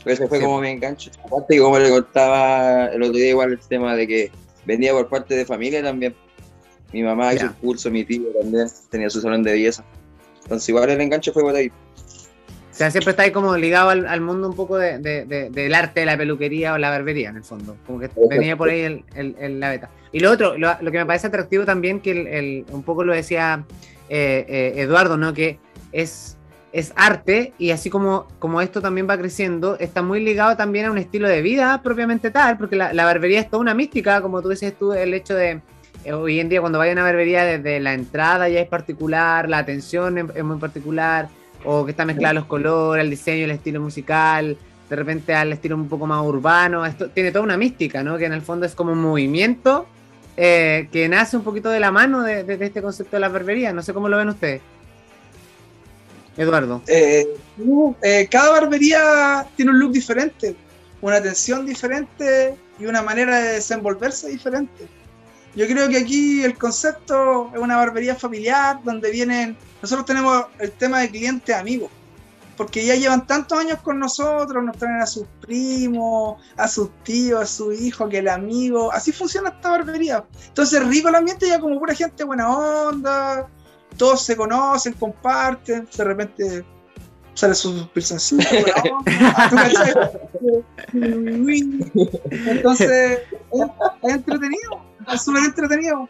Pero 0.04 0.14
ese 0.14 0.28
fue 0.28 0.38
Sí. 0.38 0.44
como 0.46 0.62
mi 0.62 0.70
enganche. 0.70 1.10
Aparte, 1.26 1.56
y 1.56 1.60
como 1.60 1.80
le 1.80 1.90
contaba 1.90 2.86
el 2.86 3.02
otro 3.02 3.16
día, 3.16 3.30
igual 3.32 3.52
el 3.54 3.60
tema 3.68 3.96
de 3.96 4.08
que 4.08 4.32
venía 4.66 4.94
por 4.94 5.10
parte 5.10 5.34
de 5.36 5.44
familia 5.44 5.82
también. 5.82 6.14
Mi 6.94 7.04
mamá 7.04 7.34
hizo 7.34 7.46
el 7.46 7.54
curso, 7.54 7.90
mi 7.92 8.04
tío 8.04 8.24
también 8.40 8.68
tenía 8.90 9.10
su 9.10 9.22
salón 9.22 9.44
de 9.44 9.52
belleza. 9.52 9.84
Entonces, 10.44 10.68
igual 10.70 10.90
el 10.90 11.00
enganche 11.02 11.32
fue 11.32 11.44
por 11.44 11.56
ahí. 11.56 11.68
O 11.70 12.74
sea, 12.80 12.90
siempre 12.92 13.12
está 13.12 13.24
ahí 13.24 13.32
como 13.32 13.56
ligado 13.58 13.90
al, 13.90 14.08
al 14.08 14.22
mundo 14.22 14.48
un 14.50 14.56
poco 14.56 14.78
de- 14.78 15.00
de- 15.00 15.26
de- 15.26 15.50
del 15.50 15.76
arte 15.76 16.00
de 16.00 16.06
la 16.06 16.18
peluquería 16.18 16.74
o 16.74 16.78
la 16.78 16.90
barbería, 16.90 17.30
en 17.30 17.36
el 17.38 17.44
fondo. 17.44 17.76
Como 17.86 18.00
que 18.00 18.10
venía 18.30 18.56
por 18.56 18.70
ahí 18.70 18.82
el, 18.82 19.04
el- 19.16 19.36
el- 19.40 19.60
la 19.60 19.70
beta. 19.70 19.90
Y 20.12 20.22
lo 20.22 20.32
otro, 20.32 20.58
lo, 20.58 20.70
lo 20.82 20.92
que 20.92 20.98
me 20.98 21.06
parece 21.06 21.28
atractivo 21.28 21.66
también, 21.66 22.00
que 22.00 22.66
un 22.72 22.84
poco 22.84 23.04
lo 23.04 23.14
decía 23.14 23.64
eh, 24.08 24.46
eh, 24.48 24.74
Eduardo, 24.82 25.18
¿no? 25.18 25.34
Que 25.34 25.60
es, 25.92 26.38
es 26.72 26.94
arte 26.96 27.54
y 27.60 27.72
así 27.72 27.90
como, 27.90 28.28
como 28.40 28.62
esto 28.62 28.82
también 28.82 29.08
va 29.10 29.18
creciendo, 29.18 29.78
está 29.78 30.02
muy 30.02 30.24
ligado 30.24 30.56
también 30.56 30.86
a 30.86 30.92
un 30.92 30.98
estilo 30.98 31.28
de 31.28 31.42
vida 31.42 31.82
propiamente 31.84 32.32
tal, 32.32 32.58
porque 32.58 32.76
la, 32.78 32.94
la 32.94 33.04
barbería 33.06 33.40
es 33.42 33.50
toda 33.50 33.62
una 33.62 33.74
mística, 33.76 34.22
como 34.22 34.42
tú 34.42 34.50
dices 34.50 34.74
tú, 34.80 34.94
el 34.94 35.14
hecho 35.14 35.36
de... 35.36 35.62
Hoy 36.06 36.40
en 36.40 36.50
día 36.50 36.62
cuando 36.62 36.80
vaya 36.80 36.92
a 36.92 36.94
una 36.94 37.04
barbería 37.04 37.44
desde 37.44 37.80
la 37.80 37.94
entrada 37.94 38.48
ya 38.50 38.62
es 38.62 38.68
particular, 38.68 39.50
la 39.50 39.60
atención 39.60 40.32
es, 40.34 40.44
muy 40.44 40.58
particular, 40.58 41.30
o 41.66 41.86
que 41.86 41.92
está 41.92 42.06
mezclada 42.06 42.34
los 42.34 42.46
colores, 42.46 43.04
el 43.04 43.10
diseño, 43.10 43.46
el 43.46 43.52
estilo 43.52 43.82
musical, 43.82 44.58
de 44.90 44.96
repente 44.96 45.34
al 45.36 45.52
estilo 45.52 45.76
un 45.76 45.90
poco 45.90 46.08
más 46.08 46.26
urbano. 46.26 46.86
Esto 46.86 47.10
tiene 47.10 47.32
toda 47.32 47.44
una 47.44 47.58
mística, 47.58 48.02
¿no? 48.02 48.18
Que 48.18 48.26
en 48.26 48.34
el 48.34 48.42
fondo 48.42 48.66
es 48.66 48.76
como 48.76 48.94
un 48.94 49.02
movimiento 49.02 49.86
eh, 50.38 50.88
que 50.92 51.10
nace 51.10 51.36
un 51.36 51.44
poquito 51.44 51.70
de 51.70 51.80
la 51.80 51.92
mano 51.92 52.24
de 52.24 52.46
este 52.60 52.82
concepto 52.82 53.18
de 53.18 53.20
la 53.20 53.30
barbería. 53.30 53.74
No 53.74 53.82
sé 53.84 53.94
cómo 53.94 54.08
lo 54.08 54.18
ven 54.18 54.30
ustedes. 54.30 54.62
Eduardo. 56.40 56.82
Eh, 56.88 57.28
eh, 58.02 58.28
cada 58.32 58.52
barbería 58.52 59.46
tiene 59.58 59.72
un 59.72 59.80
look 59.80 59.92
diferente, 59.92 60.56
una 61.02 61.18
atención 61.18 61.66
diferente 61.66 62.56
y 62.80 62.86
una 62.86 63.02
manera 63.02 63.40
de 63.40 63.50
desenvolverse 63.56 64.30
diferente. 64.30 64.88
Yo 65.60 65.68
creo 65.68 65.90
que 65.90 65.98
aquí 65.98 66.42
el 66.42 66.58
concepto 66.58 67.52
es 67.54 67.60
una 67.60 67.76
barbería 67.76 68.16
familiar 68.16 68.80
donde 68.82 69.12
vienen, 69.12 69.58
nosotros 69.82 70.06
tenemos 70.06 70.46
el 70.58 70.72
tema 70.72 71.02
de 71.02 71.10
cliente 71.10 71.54
amigo, 71.54 71.90
porque 72.56 72.86
ya 72.86 72.96
llevan 72.96 73.28
tantos 73.28 73.60
años 73.60 73.82
con 73.82 74.00
nosotros, 74.00 74.64
nos 74.64 74.78
traen 74.78 75.02
a 75.02 75.06
sus 75.06 75.28
primos, 75.42 76.42
a 76.56 76.66
sus 76.66 76.90
tíos, 77.04 77.42
a 77.42 77.46
su 77.46 77.74
hijo, 77.74 78.08
que 78.08 78.20
el 78.20 78.30
amigo, 78.30 78.90
así 78.94 79.12
funciona 79.12 79.50
esta 79.50 79.72
barbería. 79.72 80.24
Entonces 80.48 80.82
rico 80.88 81.10
el 81.10 81.16
ambiente 81.16 81.50
ya 81.50 81.60
como 81.60 81.78
pura 81.78 81.94
gente 81.94 82.24
buena 82.24 82.50
onda, 82.50 83.46
todos 83.98 84.24
se 84.24 84.38
conocen, 84.38 84.94
comparten, 84.94 85.90
de 85.94 86.04
repente 86.06 86.64
sale 87.34 87.54
su 87.54 87.86
pilsencito. 87.90 88.46
Entonces, 92.32 93.20
es, 93.52 93.66
es 94.04 94.14
entretenido, 94.14 94.89
es 95.14 95.22
súper 95.26 95.44
entretenido. 95.46 96.10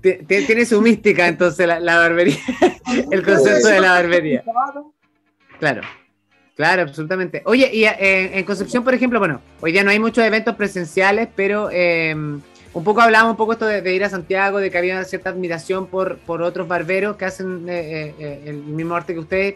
Ti- 0.00 0.18
ti- 0.26 0.46
Tiene 0.46 0.66
su 0.66 0.80
mística 0.82 1.26
entonces 1.28 1.66
la, 1.66 1.80
la 1.80 1.98
barbería, 1.98 2.36
el 3.10 3.22
concepto 3.24 3.68
de 3.68 3.80
la 3.80 3.92
barbería. 3.92 4.44
Claro, 5.58 5.80
claro, 6.56 6.82
absolutamente. 6.82 7.42
Oye, 7.46 7.70
y 7.72 7.84
eh, 7.84 8.38
en 8.38 8.44
Concepción, 8.44 8.84
por 8.84 8.92
ejemplo, 8.92 9.18
bueno, 9.18 9.40
hoy 9.60 9.72
día 9.72 9.82
no 9.84 9.90
hay 9.90 9.98
muchos 9.98 10.24
eventos 10.24 10.56
presenciales, 10.56 11.28
pero 11.34 11.70
eh, 11.72 12.12
un 12.14 12.84
poco 12.84 13.00
hablábamos 13.00 13.30
un 13.32 13.36
poco 13.38 13.52
esto 13.54 13.66
de, 13.66 13.80
de 13.80 13.94
ir 13.94 14.04
a 14.04 14.10
Santiago, 14.10 14.58
de 14.58 14.70
que 14.70 14.76
había 14.76 15.02
cierta 15.04 15.30
admiración 15.30 15.86
por, 15.86 16.18
por 16.18 16.42
otros 16.42 16.68
barberos 16.68 17.16
que 17.16 17.24
hacen 17.24 17.64
eh, 17.68 18.14
eh, 18.18 18.42
el 18.46 18.56
mismo 18.56 18.94
arte 18.96 19.14
que 19.14 19.20
ustedes. 19.20 19.54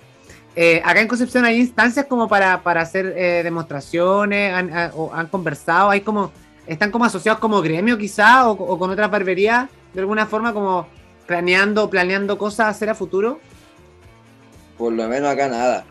Eh, 0.57 0.81
acá 0.85 1.01
en 1.01 1.09
Concepción 1.09 1.45
hay 1.45 1.59
instancias 1.61 2.07
como 2.07 2.27
para, 2.27 2.63
para 2.63 2.81
hacer 2.81 3.13
eh, 3.17 3.43
demostraciones, 3.45 4.55
han, 4.55 4.73
han- 4.73 4.93
o 4.95 5.13
han 5.13 5.27
conversado, 5.27 5.91
hay 5.91 6.01
como, 6.01 6.33
están 6.69 6.91
como 6.91 7.05
asociados 7.05 7.41
como 7.41 7.61
gremio 7.63 7.99
quizá, 7.99 8.49
o, 8.49 8.53
o 8.53 8.79
con 8.79 8.91
otras 8.91 9.11
barberías, 9.11 9.69
de 9.95 10.01
alguna 10.01 10.27
forma 10.27 10.53
como 10.53 10.87
planeando, 11.27 11.91
planeando 11.91 12.39
cosas 12.39 12.67
a 12.67 12.69
hacer 12.69 12.91
a 12.91 12.95
futuro. 12.95 13.41
Por 14.77 14.93
lo 14.93 15.09
menos 15.09 15.29
acá 15.31 15.49
nada. 15.49 15.85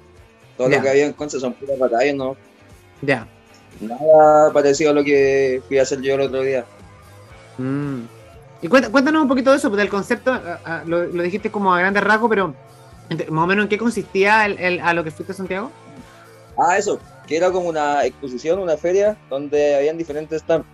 Todo 0.58 0.70
lo 0.70 0.82
que 0.82 0.90
había 0.90 1.06
en 1.06 1.14
Conce 1.14 1.40
son 1.40 1.54
puras 1.54 1.78
batallas, 1.78 2.16
no. 2.16 2.36
Ya. 3.02 3.28
Nada 3.80 4.52
parecido 4.54 4.90
a 4.92 4.94
lo 4.94 5.04
que 5.04 5.62
fui 5.68 5.78
a 5.78 5.84
hacer 5.84 6.02
yo 6.02 6.16
el 6.16 6.22
otro 6.22 6.42
día. 6.42 6.66
Mm. 7.58 8.02
Y 8.64 8.68
cuéntanos 8.68 9.22
un 9.22 9.28
poquito 9.28 9.52
de 9.52 9.58
eso, 9.58 9.70
del 9.70 9.90
concepto, 9.90 10.40
lo, 10.86 11.06
lo 11.06 11.24
dijiste 11.24 11.52
como 11.52 11.74
a 11.74 11.80
grandes 11.80 12.04
rasgos, 12.04 12.28
pero 12.30 12.56
más 13.30 13.44
o 13.44 13.48
menos 13.48 13.64
en 13.66 13.70
qué 13.70 13.78
consistía 13.78 14.46
el, 14.48 14.58
el- 14.58 14.80
a 14.80 14.94
lo 14.94 15.04
que 15.04 15.12
fuiste 15.12 15.32
a 15.34 15.36
Santiago. 15.36 15.72
Ah, 16.58 16.76
eso, 16.76 17.00
que 17.28 17.38
era 17.38 17.52
como 17.52 17.70
una 17.70 18.06
exposición, 18.06 18.60
una 18.60 18.78
feria, 18.78 19.18
donde 19.30 19.76
habían 19.76 19.98
diferentes 19.98 20.42
stands. 20.42 20.66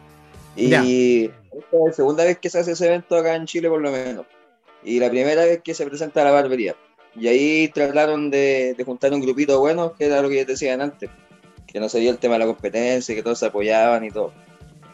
Y 0.55 0.69
Ya. 0.69 0.81
esta 0.83 1.77
es 1.77 1.85
la 1.87 1.93
segunda 1.93 2.23
vez 2.23 2.37
que 2.37 2.49
se 2.49 2.59
hace 2.59 2.73
ese 2.73 2.85
evento 2.87 3.15
acá 3.15 3.35
en 3.35 3.45
Chile, 3.45 3.69
por 3.69 3.81
lo 3.81 3.91
menos. 3.91 4.25
Y 4.83 4.99
la 4.99 5.09
primera 5.09 5.43
vez 5.45 5.61
que 5.63 5.73
se 5.73 5.85
presenta 5.85 6.23
la 6.23 6.31
barbería. 6.31 6.75
Y 7.15 7.27
ahí 7.27 7.67
trataron 7.69 8.29
de, 8.31 8.75
de 8.77 8.83
juntar 8.83 9.13
un 9.13 9.21
grupito 9.21 9.59
bueno, 9.59 9.93
que 9.97 10.05
era 10.05 10.21
lo 10.21 10.29
que 10.29 10.35
ya 10.37 10.45
decían 10.45 10.81
antes. 10.81 11.09
Que 11.67 11.79
no 11.79 11.87
dio 11.87 12.11
el 12.11 12.17
tema 12.17 12.35
de 12.35 12.39
la 12.39 12.45
competencia, 12.45 13.15
que 13.15 13.23
todos 13.23 13.39
se 13.39 13.47
apoyaban 13.47 14.03
y 14.03 14.11
todo. 14.11 14.31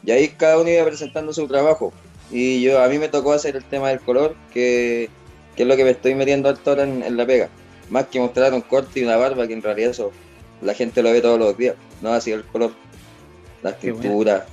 Y 0.06 0.12
ahí 0.12 0.30
cada 0.30 0.58
uno 0.60 0.70
iba 0.70 0.86
presentando 0.86 1.34
su 1.34 1.48
trabajo. 1.48 1.92
Y 2.32 2.62
yo 2.62 2.82
a 2.82 2.88
mí 2.88 3.00
me 3.00 3.10
tocó 3.10 3.34
hacer 3.34 3.56
el 3.56 3.66
tema 3.66 3.90
del 3.90 4.00
color, 4.00 4.36
que, 4.54 5.10
que 5.56 5.64
es 5.64 5.68
lo 5.68 5.76
que 5.76 5.84
me 5.84 5.90
estoy 5.90 6.16
metiendo 6.16 6.48
harto 6.48 6.70
ahora 6.70 6.84
en, 6.84 7.04
en 7.04 7.18
la 7.18 7.26
pega. 7.26 7.50
Más 7.90 8.06
que 8.06 8.20
mostrar 8.20 8.54
un 8.54 8.62
corte 8.62 9.00
y 9.00 9.04
una 9.04 9.18
barba, 9.18 9.48
que 9.48 9.54
en 9.54 9.62
realidad 9.64 9.92
eso 9.92 10.12
la 10.62 10.74
gente 10.74 11.02
lo 11.04 11.12
ve 11.12 11.22
todos 11.22 11.40
los 11.40 11.58
días, 11.58 11.76
no 12.02 12.14
así 12.14 12.32
el 12.32 12.44
color, 12.44 12.72
bueno. 13.62 13.78
tinturas. 13.80 14.44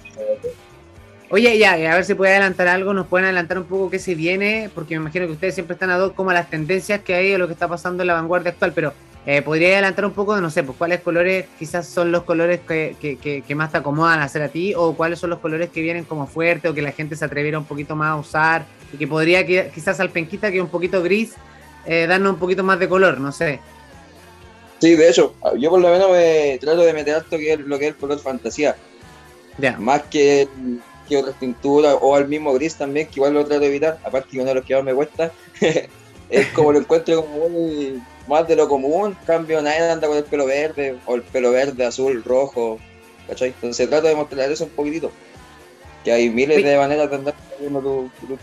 Oye, 1.29 1.59
ya, 1.59 1.73
a 1.73 1.77
ver 1.97 2.05
si 2.05 2.15
puede 2.15 2.33
adelantar 2.33 2.69
algo, 2.69 2.95
nos 2.95 3.09
pueden 3.09 3.25
adelantar 3.25 3.59
un 3.59 3.65
poco 3.65 3.91
qué 3.91 3.99
se 3.99 4.15
viene, 4.15 4.71
porque 4.75 4.95
me 4.95 5.01
imagino 5.03 5.27
que 5.27 5.33
ustedes 5.33 5.55
siempre 5.55 5.75
están 5.75 5.91
a 5.91 5.99
dos 5.99 6.13
como 6.13 6.31
a 6.31 6.35
las 6.35 6.49
tendencias 6.49 7.01
que 7.01 7.15
hay 7.15 7.33
de 7.33 7.39
lo 7.39 7.49
que 7.49 7.53
está 7.53 7.67
pasando 7.67 8.03
en 8.05 8.07
la 8.07 8.15
vanguardia 8.15 8.53
actual, 8.53 8.73
pero 8.73 8.93
eh, 9.27 9.43
podría 9.43 9.71
adelantar 9.71 10.05
un 10.05 10.13
poco 10.13 10.37
de, 10.37 10.41
no 10.41 10.51
sé, 10.51 10.63
pues 10.63 10.79
cuáles 10.79 11.01
colores 11.01 11.47
quizás 11.59 11.89
son 11.89 12.13
los 12.13 12.23
colores 12.23 12.61
que, 12.61 12.95
que- 13.01 13.17
que- 13.19 13.43
que 13.43 13.55
más 13.57 13.73
te 13.73 13.79
acomodan 13.79 14.21
a 14.21 14.25
hacer 14.25 14.41
a 14.43 14.49
ti, 14.51 14.73
o 14.77 14.95
cuáles 14.95 15.19
son 15.19 15.31
los 15.31 15.41
colores 15.41 15.69
que 15.71 15.81
vienen 15.81 16.05
como 16.05 16.29
fuerte, 16.29 16.69
o 16.69 16.75
que 16.75 16.81
la 16.83 16.93
gente 16.93 17.17
se 17.17 17.25
atreviera 17.25 17.59
un 17.59 17.65
poquito 17.65 17.97
más 17.97 18.11
a 18.11 18.17
usar, 18.17 18.67
y 18.93 18.97
que 18.97 19.09
podría 19.09 19.45
quizás 19.73 19.99
al 19.99 20.11
penquita 20.11 20.53
que 20.53 20.59
es 20.59 20.63
un 20.63 20.71
poquito 20.71 21.03
gris, 21.03 21.35
eh, 21.87 22.07
darnos 22.07 22.35
un 22.35 22.39
poquito 22.39 22.63
más 22.63 22.79
de 22.79 22.89
color, 22.89 23.19
no 23.19 23.33
sé. 23.33 23.59
Sí, 24.81 24.95
de 24.95 25.09
hecho, 25.09 25.35
yo 25.59 25.71
por 25.71 25.81
lo 25.81 25.89
menos 25.91 26.11
me 26.11 26.59
trato 26.61 26.83
de 26.83 26.93
meter 26.93 27.17
harto 27.17 27.39
que 27.39 27.55
es 27.55 27.61
lo 27.61 27.79
que 27.79 27.87
es 27.87 27.95
el 27.95 27.97
color 27.97 28.19
fantasía, 28.19 28.77
más 29.79 30.03
que, 30.03 30.49
que 31.09 31.17
otras 31.17 31.39
tinturas 31.39 31.97
o 32.01 32.15
al 32.15 32.29
mismo 32.29 32.53
gris 32.53 32.77
también, 32.77 33.07
que 33.07 33.15
igual 33.17 33.35
lo 33.35 33.45
trato 33.47 33.61
de 33.61 33.69
evitar, 33.69 33.99
aparte 34.05 34.29
que 34.31 34.37
uno 34.39 34.49
de 34.49 34.55
los 34.55 34.65
que 34.65 34.75
más 34.75 34.85
me 34.85 34.95
cuesta, 34.95 35.33
es 36.31 36.47
como 36.49 36.73
lo 36.73 36.81
encuentro 36.81 37.25
como 37.25 37.49
muy 37.49 38.03
más 38.27 38.47
de 38.47 38.57
lo 38.57 38.69
común, 38.69 39.17
cambio 39.25 39.63
nadie 39.63 39.89
anda 39.89 40.09
con 40.09 40.17
el 40.17 40.25
pelo 40.25 40.47
verde, 40.47 40.97
o 41.07 41.15
el 41.15 41.23
pelo 41.23 41.53
verde, 41.53 41.87
azul, 41.87 42.23
rojo, 42.23 42.79
¿cachai? 43.29 43.49
Entonces 43.49 43.89
trato 43.89 44.09
de 44.09 44.15
mostrar 44.15 44.51
eso 44.51 44.65
un 44.65 44.71
poquitito, 44.71 45.11
que 46.05 46.13
hay 46.13 46.29
miles 46.29 46.63
de 46.63 46.77
maneras 46.77 47.09
de 47.09 47.17
andar 47.17 47.35
tu, 47.59 48.11
tu. 48.27 48.39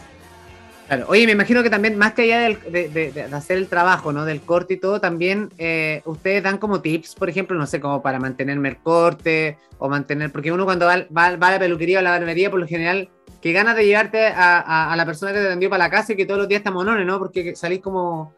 Claro. 0.96 1.06
Oye, 1.10 1.26
me 1.26 1.32
imagino 1.32 1.64
que 1.64 1.70
también, 1.70 1.98
más 1.98 2.14
que 2.14 2.24
allá 2.24 2.40
del- 2.42 2.60
de, 2.72 2.90
de- 2.90 3.12
de 3.12 3.24
hacer 3.24 3.58
el 3.58 3.68
trabajo, 3.68 4.12
¿no? 4.14 4.26
Del 4.26 4.42
corte 4.42 4.76
y 4.76 4.78
todo, 4.78 5.00
también 5.02 5.50
eh, 5.58 6.02
ustedes 6.06 6.44
dan 6.44 6.58
como 6.58 6.82
tips, 6.82 7.16
por 7.16 7.30
ejemplo, 7.30 7.58
no 7.58 7.66
sé, 7.66 7.80
como 7.80 8.02
para 8.02 8.20
mantenerme 8.20 8.70
el 8.70 8.78
corte 8.78 9.58
o 9.80 9.90
mantener, 9.90 10.32
porque 10.32 10.52
uno 10.52 10.66
cuando 10.66 10.86
va, 10.86 10.98
va- 11.16 11.36
va 11.36 11.48
a 11.48 11.52
la 11.54 11.60
peluquería 11.60 11.98
o 11.98 12.00
a 12.00 12.04
la 12.04 12.12
barbería, 12.12 12.52
por 12.52 12.60
lo 12.60 12.68
general, 12.68 13.10
que 13.42 13.52
ganas 13.54 13.76
de 13.76 13.86
llevarte 13.86 14.28
a, 14.28 14.60
a- 14.60 14.94
a 14.94 14.96
la 14.96 15.06
persona 15.06 15.34
que 15.34 15.40
te 15.40 15.48
atendió 15.48 15.70
para 15.70 15.84
la 15.86 15.90
casa 15.90 16.14
y 16.14 16.16
que 16.16 16.26
todos 16.26 16.40
los 16.40 16.48
días 16.48 16.60
está 16.60 16.72
monone, 16.72 17.04
¿no? 17.06 17.18
Porque 17.20 17.56
salís 17.56 17.80
como, 17.82 18.34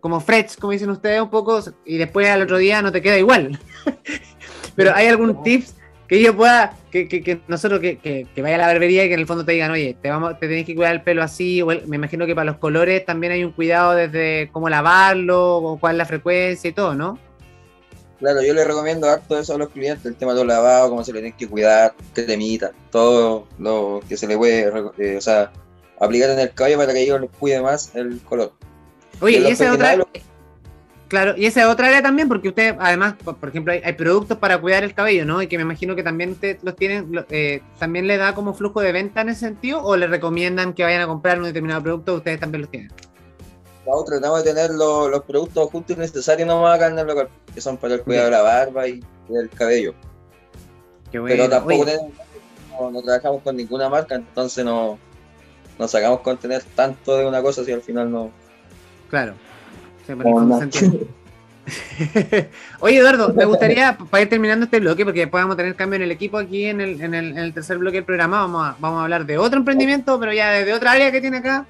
como 0.00 0.20
fresh, 0.20 0.56
como 0.58 0.72
dicen 0.72 0.90
ustedes 0.90 1.20
un 1.22 1.30
poco, 1.30 1.60
y 1.84 1.96
después 1.96 2.28
al 2.28 2.42
otro 2.42 2.58
día 2.58 2.82
no 2.82 2.90
te 2.92 3.00
queda 3.02 3.18
igual. 3.18 3.58
Pero 4.74 4.94
¿hay 4.94 5.06
algún 5.08 5.42
tips 5.42 5.76
que 6.10 6.20
yo 6.20 6.36
pueda, 6.36 6.74
que, 6.90 7.06
que- 7.08 7.22
que 7.22 7.40
nosotros 7.46 7.78
que, 7.78 7.96
que- 7.98 8.26
que 8.34 8.42
vaya 8.42 8.56
a 8.56 8.58
la 8.58 8.66
barbería 8.66 9.04
y 9.04 9.08
que 9.08 9.14
en 9.14 9.20
el 9.20 9.26
fondo 9.26 9.44
te 9.44 9.52
digan, 9.52 9.70
oye, 9.70 9.96
te 10.02 10.10
vamos, 10.10 10.38
te 10.40 10.48
tenés 10.48 10.66
que 10.66 10.74
cuidar 10.74 10.92
el 10.92 11.02
pelo 11.02 11.22
así, 11.22 11.62
o 11.62 11.70
el- 11.70 11.86
me 11.86 11.94
imagino 11.96 12.26
que 12.26 12.34
para 12.34 12.46
los 12.46 12.56
colores 12.58 13.04
también 13.06 13.32
hay 13.32 13.44
un 13.44 13.52
cuidado 13.52 13.94
desde 13.94 14.50
cómo 14.52 14.68
lavarlo, 14.68 15.58
o 15.58 15.78
cuál 15.78 15.94
es 15.94 15.98
la 15.98 16.06
frecuencia 16.06 16.68
y 16.68 16.72
todo, 16.72 16.94
¿no? 16.96 17.16
Claro, 18.18 18.42
yo 18.42 18.52
le 18.52 18.64
recomiendo 18.64 19.08
harto 19.08 19.38
eso 19.38 19.54
a 19.54 19.58
los 19.58 19.68
clientes, 19.70 20.04
el 20.04 20.16
tema 20.16 20.32
de 20.32 20.38
los 20.40 20.48
lavados, 20.48 20.90
cómo 20.90 21.04
se 21.04 21.12
le 21.12 21.20
tienen 21.20 21.38
que 21.38 21.46
cuidar, 21.48 21.94
cremita, 22.12 22.72
todo 22.90 23.46
lo 23.60 24.00
que 24.08 24.16
se 24.16 24.26
le 24.26 24.36
puede 24.36 24.70
eh, 24.98 25.16
o 25.16 25.20
sea, 25.20 25.52
aplicar 26.00 26.30
en 26.30 26.40
el 26.40 26.50
cabello 26.52 26.78
para 26.78 26.92
que 26.92 27.02
ellos 27.02 27.20
les 27.20 27.30
cuide 27.38 27.62
más 27.62 27.94
el 27.94 28.20
color. 28.22 28.52
Oye, 29.20 29.38
Y 29.38 29.46
esa 29.46 29.66
es 29.68 29.70
otra. 29.74 29.96
Claro, 31.10 31.34
y 31.36 31.44
esa 31.46 31.62
es 31.62 31.66
otra 31.66 31.88
área 31.88 32.00
también, 32.02 32.28
porque 32.28 32.50
usted, 32.50 32.76
además, 32.78 33.14
por, 33.14 33.48
ejemplo, 33.48 33.72
hay, 33.72 33.80
hay 33.84 33.94
productos 33.94 34.38
para 34.38 34.60
cuidar 34.60 34.84
el 34.84 34.94
cabello, 34.94 35.24
¿no? 35.26 35.42
Y 35.42 35.48
que 35.48 35.56
me 35.58 35.62
imagino 35.62 35.96
que 35.96 36.04
también 36.04 36.30
usted 36.30 36.58
los 36.62 36.76
tienen, 36.76 37.08
lo- 37.10 37.26
eh, 37.30 37.62
también 37.80 38.06
le 38.06 38.16
da 38.16 38.32
como 38.32 38.54
flujo 38.54 38.80
de 38.80 38.92
venta 38.92 39.22
en 39.22 39.30
ese 39.30 39.40
sentido, 39.40 39.82
o 39.82 39.96
le 39.96 40.06
recomiendan 40.06 40.72
que 40.72 40.84
vayan 40.84 41.00
a 41.02 41.08
comprar 41.08 41.38
un 41.38 41.46
determinado 41.46 41.82
producto, 41.82 42.14
ustedes 42.14 42.38
también 42.38 42.60
los 42.62 42.70
tienen. 42.70 42.92
Nosotros 43.84 44.20
tratamos 44.20 44.44
de 44.44 44.54
tener 44.54 44.70
lo- 44.70 45.08
los 45.08 45.24
productos 45.24 45.68
justos 45.70 45.96
y 45.96 45.98
necesarios 45.98 46.46
nomás 46.46 46.76
acá 46.76 46.86
en 46.86 46.98
el 47.00 47.06
local, 47.08 47.28
que 47.52 47.60
son 47.60 47.76
para 47.76 47.94
el 47.94 48.02
cuidado 48.02 48.26
de 48.26 48.30
la 48.30 48.42
barba 48.42 48.86
y 48.86 49.02
del 49.28 49.50
cabello. 49.50 49.94
Qué 51.10 51.20
Pero 51.20 51.22
bueno. 51.22 51.48
tampoco 51.48 51.74
Oye, 51.82 51.84
tenemos- 51.86 52.12
no, 52.80 52.90
no 52.92 53.02
trabajamos 53.02 53.42
con 53.42 53.56
ninguna 53.56 53.88
marca, 53.88 54.14
entonces 54.14 54.64
no, 54.64 54.96
no 55.76 55.88
sacamos 55.88 56.20
con 56.20 56.36
tener 56.38 56.62
tanto 56.76 57.16
de 57.16 57.26
una 57.26 57.42
cosa 57.42 57.64
si 57.64 57.72
al 57.72 57.82
final 57.82 58.12
no. 58.12 58.30
Claro. 59.08 59.34
Se 60.58 60.64
entiende. 60.64 61.06
Oye, 62.80 62.98
Eduardo, 62.98 63.32
me 63.34 63.44
gustaría, 63.44 63.96
para 63.96 64.22
ir 64.22 64.28
terminando 64.28 64.64
este 64.64 64.80
bloque, 64.80 65.04
porque 65.04 65.20
después 65.20 65.42
vamos 65.42 65.54
a 65.54 65.56
tener 65.58 65.76
cambio 65.76 65.96
en 65.96 66.02
el 66.02 66.10
equipo 66.10 66.38
aquí 66.38 66.64
en 66.64 66.80
el, 66.80 67.00
en 67.00 67.14
el, 67.14 67.30
en 67.32 67.38
el 67.38 67.52
tercer 67.54 67.78
bloque 67.78 67.98
del 67.98 68.04
programa, 68.04 68.40
vamos 68.40 68.66
a, 68.66 68.76
vamos 68.80 69.00
a 69.00 69.04
hablar 69.04 69.26
de 69.26 69.38
otro 69.38 69.58
emprendimiento, 69.58 70.18
pero 70.18 70.32
ya 70.32 70.50
desde 70.50 70.72
otra 70.72 70.92
área 70.92 71.12
que 71.12 71.20
tiene 71.20 71.38
acá 71.38 71.66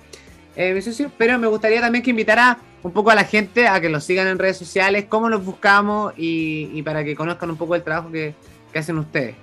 eh, 0.56 0.72
mi 0.72 0.80
socio, 0.80 1.10
pero 1.18 1.38
me 1.38 1.46
gustaría 1.48 1.80
también 1.80 2.02
que 2.02 2.10
invitara 2.10 2.58
un 2.82 2.92
poco 2.92 3.10
a 3.10 3.14
la 3.14 3.24
gente 3.24 3.68
a 3.68 3.80
que 3.80 3.88
los 3.88 4.04
sigan 4.04 4.26
en 4.26 4.38
redes 4.38 4.56
sociales, 4.56 5.06
cómo 5.08 5.28
los 5.28 5.44
buscamos 5.44 6.14
y, 6.16 6.70
y 6.72 6.82
para 6.82 7.04
que 7.04 7.14
conozcan 7.14 7.50
un 7.50 7.56
poco 7.56 7.74
el 7.74 7.82
trabajo 7.82 8.10
que, 8.10 8.34
que 8.72 8.78
hacen 8.78 8.98
ustedes. 8.98 9.36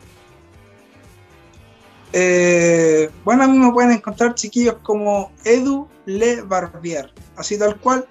Eh, 2.13 3.10
bueno, 3.23 3.43
a 3.43 3.47
mí 3.47 3.57
me 3.57 3.71
pueden 3.71 3.91
encontrar 3.91 4.33
chiquillos 4.33 4.75
como 4.81 5.31
Edu 5.43 5.88
Le 6.05 6.41
Barbier, 6.41 7.12
así 7.36 7.60
tal 7.60 7.77
cual. 7.77 8.07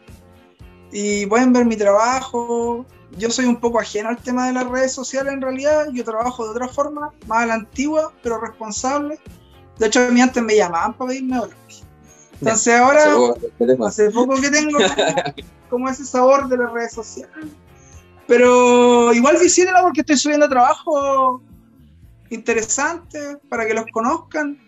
Y 0.98 1.26
pueden 1.26 1.52
ver 1.52 1.66
mi 1.66 1.76
trabajo. 1.76 2.86
Yo 3.18 3.28
soy 3.30 3.44
un 3.44 3.60
poco 3.60 3.78
ajeno 3.78 4.08
al 4.08 4.16
tema 4.16 4.46
de 4.46 4.54
las 4.54 4.66
redes 4.66 4.94
sociales 4.94 5.30
en 5.34 5.42
realidad, 5.42 5.88
yo 5.92 6.02
trabajo 6.02 6.44
de 6.44 6.52
otra 6.52 6.68
forma, 6.68 7.12
más 7.26 7.42
a 7.42 7.46
la 7.46 7.54
antigua, 7.54 8.14
pero 8.22 8.40
responsable. 8.40 9.20
De 9.78 9.88
hecho, 9.88 10.00
a 10.00 10.08
mí 10.08 10.22
antes 10.22 10.42
me 10.42 10.56
llamaban 10.56 10.96
para 10.96 11.08
pedirme 11.08 11.38
horas. 11.38 11.84
Entonces 12.40 12.74
ahora, 12.74 13.04
hace 13.86 14.10
poco 14.10 14.40
que 14.40 14.48
tengo 14.48 14.78
como, 14.78 14.88
como 15.70 15.88
ese 15.90 16.06
sabor 16.06 16.48
de 16.48 16.56
las 16.56 16.72
redes 16.72 16.94
sociales. 16.94 17.46
Pero 18.26 19.12
igual 19.12 19.36
visítenla 19.38 19.82
porque 19.82 20.00
estoy 20.00 20.16
subiendo 20.16 20.48
trabajo 20.48 21.42
interesante 22.30 23.36
para 23.50 23.66
que 23.66 23.74
los 23.74 23.84
conozcan. 23.92 24.58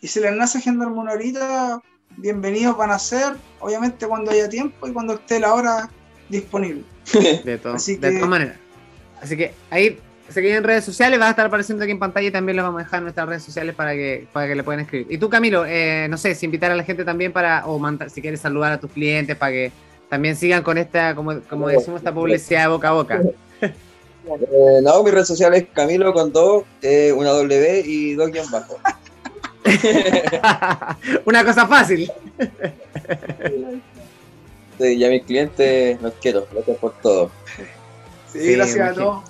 Y 0.00 0.08
si 0.08 0.20
les 0.20 0.34
nace 0.34 0.58
agendarme 0.58 0.96
una 0.96 1.12
horita, 1.12 1.82
bienvenidos 2.18 2.76
van 2.76 2.90
a 2.90 2.98
ser, 2.98 3.34
obviamente 3.60 4.06
cuando 4.06 4.30
haya 4.30 4.48
tiempo 4.48 4.86
y 4.88 4.92
cuando 4.92 5.14
esté 5.14 5.40
la 5.40 5.54
hora 5.54 5.88
disponible. 6.28 6.82
De, 7.44 7.58
todo, 7.58 7.74
Así 7.74 7.96
de 7.96 8.08
que- 8.08 8.14
todas 8.16 8.28
maneras. 8.28 8.56
Así 9.22 9.36
que 9.36 9.52
ahí 9.70 9.98
se 10.28 10.42
quedan 10.42 10.58
en 10.58 10.64
redes 10.64 10.84
sociales, 10.84 11.18
va 11.20 11.26
a 11.28 11.30
estar 11.30 11.46
apareciendo 11.46 11.82
aquí 11.82 11.90
en 11.92 11.98
pantalla 11.98 12.28
y 12.28 12.30
también 12.30 12.56
los 12.56 12.64
vamos 12.64 12.80
a 12.80 12.84
dejar 12.84 12.98
en 12.98 13.04
nuestras 13.04 13.28
redes 13.28 13.42
sociales 13.42 13.74
para 13.74 13.92
que, 13.94 14.26
para 14.32 14.46
que 14.46 14.54
le 14.54 14.62
puedan 14.62 14.80
escribir. 14.80 15.06
Y 15.10 15.18
tú, 15.18 15.28
Camilo, 15.30 15.64
eh, 15.66 16.06
no 16.10 16.18
sé, 16.18 16.34
si 16.34 16.44
invitar 16.44 16.70
a 16.70 16.76
la 16.76 16.84
gente 16.84 17.04
también 17.04 17.32
para, 17.32 17.66
o 17.66 17.78
mandar, 17.78 18.10
si 18.10 18.20
quieres 18.20 18.40
saludar 18.40 18.72
a 18.72 18.78
tus 18.78 18.90
clientes 18.92 19.34
para 19.36 19.52
que 19.52 19.72
también 20.08 20.36
sigan 20.36 20.62
con 20.62 20.76
esta, 20.78 21.14
como, 21.14 21.40
como 21.48 21.68
decimos, 21.68 22.00
esta 22.00 22.12
publicidad 22.12 22.62
de 22.62 22.68
boca 22.68 22.88
a 22.88 22.92
boca. 22.92 23.22
Eh, 24.28 24.80
no, 24.82 25.02
mi 25.02 25.10
red 25.10 25.24
social 25.24 25.54
es 25.54 25.64
Camilo 25.72 26.12
con 26.12 26.30
dos, 26.30 26.64
eh, 26.82 27.14
una 27.16 27.30
W 27.30 27.82
y 27.86 28.12
dos 28.12 28.30
guion 28.30 28.50
bajo. 28.50 28.76
Una 31.24 31.44
cosa 31.44 31.66
fácil. 31.66 32.10
Sí, 34.78 34.86
y 34.94 35.04
a 35.04 35.08
mis 35.08 35.24
clientes 35.24 36.00
los 36.00 36.12
quiero, 36.20 36.46
gracias 36.52 36.76
por 36.78 36.92
todo. 37.00 37.30
Sí, 38.32 38.40
Sí, 38.40 38.52
gracias 38.54 38.90
a 38.90 38.94
todos 38.94 39.24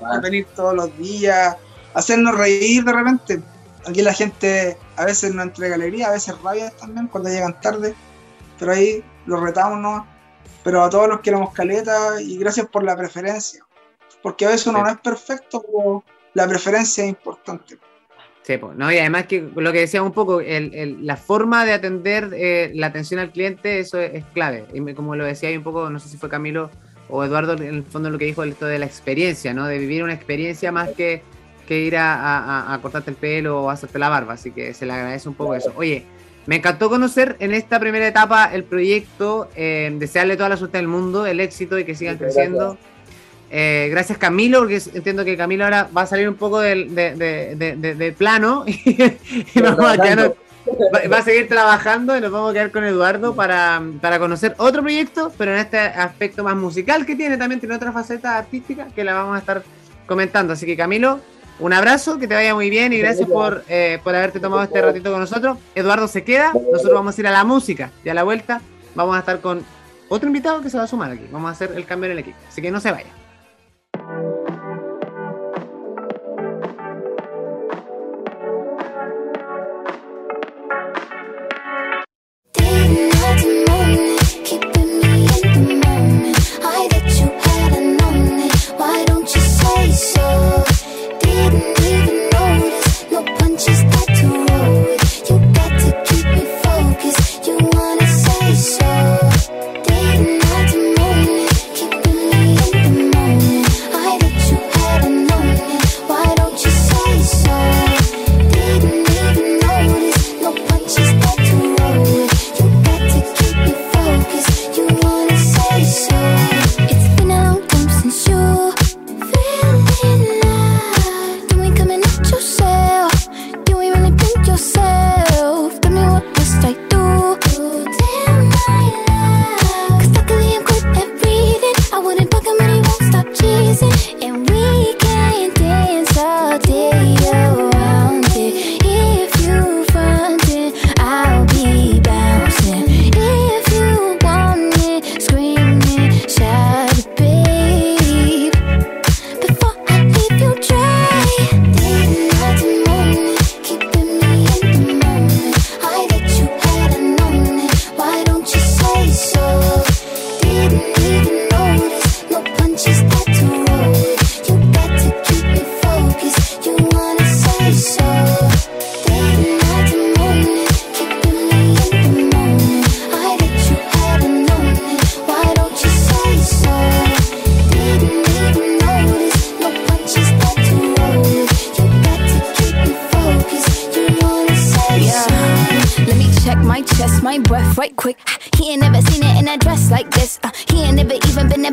por 0.00 0.20
venir 0.20 0.46
todos 0.56 0.74
los 0.74 0.98
días, 0.98 1.56
hacernos 1.94 2.36
reír 2.36 2.84
de 2.84 2.92
repente. 2.92 3.42
Aquí 3.86 4.02
la 4.02 4.12
gente 4.12 4.76
a 4.96 5.04
veces 5.04 5.34
nos 5.34 5.46
entrega 5.46 5.76
alegría, 5.76 6.08
a 6.08 6.12
veces 6.12 6.40
rabia 6.42 6.70
también 6.78 7.06
cuando 7.08 7.30
llegan 7.30 7.58
tarde, 7.60 7.94
pero 8.58 8.72
ahí 8.72 9.02
los 9.26 9.40
retamos 9.40 9.78
nomás. 9.78 10.06
Pero 10.64 10.84
a 10.84 10.90
todos 10.90 11.08
los 11.08 11.20
queremos 11.20 11.52
caleta 11.52 12.20
y 12.20 12.36
gracias 12.38 12.66
por 12.66 12.84
la 12.84 12.96
preferencia. 12.96 13.64
Porque 14.22 14.46
a 14.46 14.50
veces 14.50 14.68
uno 14.68 14.78
Sí. 14.78 14.84
no 14.84 14.90
es 14.90 14.98
perfecto, 14.98 15.62
pero 15.62 16.04
la 16.34 16.46
preferencia 16.46 17.02
es 17.02 17.10
importante. 17.10 17.78
Sí, 18.42 18.56
pues, 18.58 18.76
no, 18.76 18.90
y 18.90 18.98
además 18.98 19.26
que 19.26 19.48
lo 19.54 19.70
que 19.72 19.78
decía 19.80 20.02
un 20.02 20.10
poco, 20.12 20.40
el- 20.40 20.74
el- 20.74 21.06
la 21.06 21.16
forma 21.16 21.64
de 21.64 21.72
atender 21.74 22.30
eh, 22.34 22.72
la 22.74 22.88
atención 22.88 23.20
al 23.20 23.30
cliente, 23.30 23.78
eso 23.78 24.00
es, 24.00 24.14
es 24.14 24.24
clave. 24.34 24.64
Y 24.74 24.94
como 24.94 25.14
lo 25.14 25.24
decía 25.24 25.48
ahí 25.48 25.56
un 25.56 25.62
poco, 25.62 25.88
no 25.90 26.00
sé 26.00 26.08
si 26.08 26.16
fue 26.16 26.28
Camilo 26.28 26.68
o 27.08 27.22
Eduardo, 27.22 27.52
en 27.52 27.62
el 27.62 27.84
fondo 27.84 28.10
lo 28.10 28.18
que 28.18 28.24
dijo 28.24 28.42
esto 28.42 28.66
de 28.66 28.80
la 28.80 28.86
experiencia, 28.86 29.54
¿no? 29.54 29.66
De 29.66 29.78
vivir 29.78 30.02
una 30.02 30.14
experiencia 30.14 30.72
más 30.72 30.88
que, 30.90 31.22
que 31.68 31.80
ir 31.80 31.96
a, 31.96 32.72
a- 32.74 32.80
cortarte 32.82 33.10
el 33.10 33.16
pelo 33.16 33.62
o 33.62 33.70
a 33.70 33.74
hacerte 33.74 34.00
la 34.00 34.08
barba. 34.08 34.34
Así 34.34 34.50
que 34.50 34.74
se 34.74 34.86
le 34.86 34.92
agradece 34.92 35.28
un 35.28 35.36
poco 35.36 35.54
eso. 35.54 35.72
Oye, 35.76 36.04
me 36.46 36.56
encantó 36.56 36.88
conocer 36.88 37.36
en 37.38 37.52
esta 37.54 37.78
primera 37.78 38.08
etapa 38.08 38.46
el 38.52 38.64
proyecto, 38.64 39.48
eh, 39.54 39.94
desearle 39.98 40.36
toda 40.36 40.48
la 40.48 40.56
suerte 40.56 40.78
del 40.78 40.88
mundo, 40.88 41.26
el 41.26 41.38
éxito 41.38 41.78
y 41.78 41.84
que 41.84 41.94
sigan 41.94 42.14
Muchas 42.16 42.34
creciendo. 42.34 42.76
Eh, 43.54 43.88
gracias 43.90 44.16
Camilo, 44.16 44.60
porque 44.60 44.80
entiendo 44.94 45.26
que 45.26 45.36
Camilo 45.36 45.64
ahora 45.64 45.86
va 45.94 46.02
a 46.02 46.06
salir 46.06 46.26
un 46.26 46.36
poco 46.36 46.58
del, 46.60 46.94
de, 46.94 47.14
de- 47.14 47.54
de- 47.54 47.76
de- 47.76 47.94
del 47.94 48.14
plano 48.14 48.64
y, 48.66 48.72
y 49.54 49.60
nos 49.60 49.76
vamos 49.76 49.92
a 49.98 50.02
quedar- 50.02 50.34
va, 50.94 51.08
va 51.12 51.18
a 51.18 51.22
seguir 51.22 51.48
trabajando 51.48 52.16
y 52.16 52.20
nos 52.22 52.32
vamos 52.32 52.50
a 52.50 52.54
quedar 52.54 52.70
con 52.70 52.82
Eduardo 52.84 53.34
para, 53.34 53.82
para 54.00 54.18
conocer 54.18 54.54
otro 54.56 54.80
proyecto, 54.80 55.30
pero 55.36 55.52
en 55.52 55.58
este 55.58 55.78
aspecto 55.78 56.42
más 56.42 56.56
musical 56.56 57.04
que 57.04 57.14
tiene, 57.14 57.36
también 57.36 57.60
tiene 57.60 57.74
otra 57.74 57.92
faceta 57.92 58.38
artística 58.38 58.86
que 58.94 59.04
la 59.04 59.12
vamos 59.12 59.36
a 59.36 59.40
estar 59.40 59.62
comentando. 60.06 60.54
Así 60.54 60.64
que 60.64 60.74
Camilo, 60.74 61.20
un 61.58 61.74
abrazo, 61.74 62.18
que 62.18 62.26
te 62.26 62.32
vaya 62.34 62.54
muy 62.54 62.70
bien 62.70 62.94
y 62.94 62.98
gracias 62.98 63.28
por, 63.28 63.64
eh, 63.68 63.98
por 64.02 64.14
haberte 64.14 64.40
tomado 64.40 64.62
este 64.62 64.80
ratito 64.80 65.10
con 65.10 65.20
nosotros. 65.20 65.58
Eduardo 65.74 66.08
se 66.08 66.24
queda, 66.24 66.52
nosotros 66.54 66.94
vamos 66.94 67.18
a 67.18 67.20
ir 67.20 67.26
a 67.26 67.30
la 67.32 67.44
música 67.44 67.90
y 68.02 68.08
a 68.08 68.14
la 68.14 68.22
vuelta 68.22 68.62
vamos 68.94 69.14
a 69.14 69.18
estar 69.18 69.40
con 69.42 69.62
otro 70.08 70.26
invitado 70.26 70.62
que 70.62 70.70
se 70.70 70.78
va 70.78 70.84
a 70.84 70.86
sumar 70.86 71.10
aquí. 71.10 71.26
Vamos 71.30 71.48
a 71.50 71.52
hacer 71.52 71.72
el 71.76 71.84
cambio 71.84 72.06
en 72.06 72.12
el 72.12 72.18
equipo, 72.20 72.38
así 72.48 72.62
que 72.62 72.70
no 72.70 72.80
se 72.80 72.90
vaya. 72.90 73.10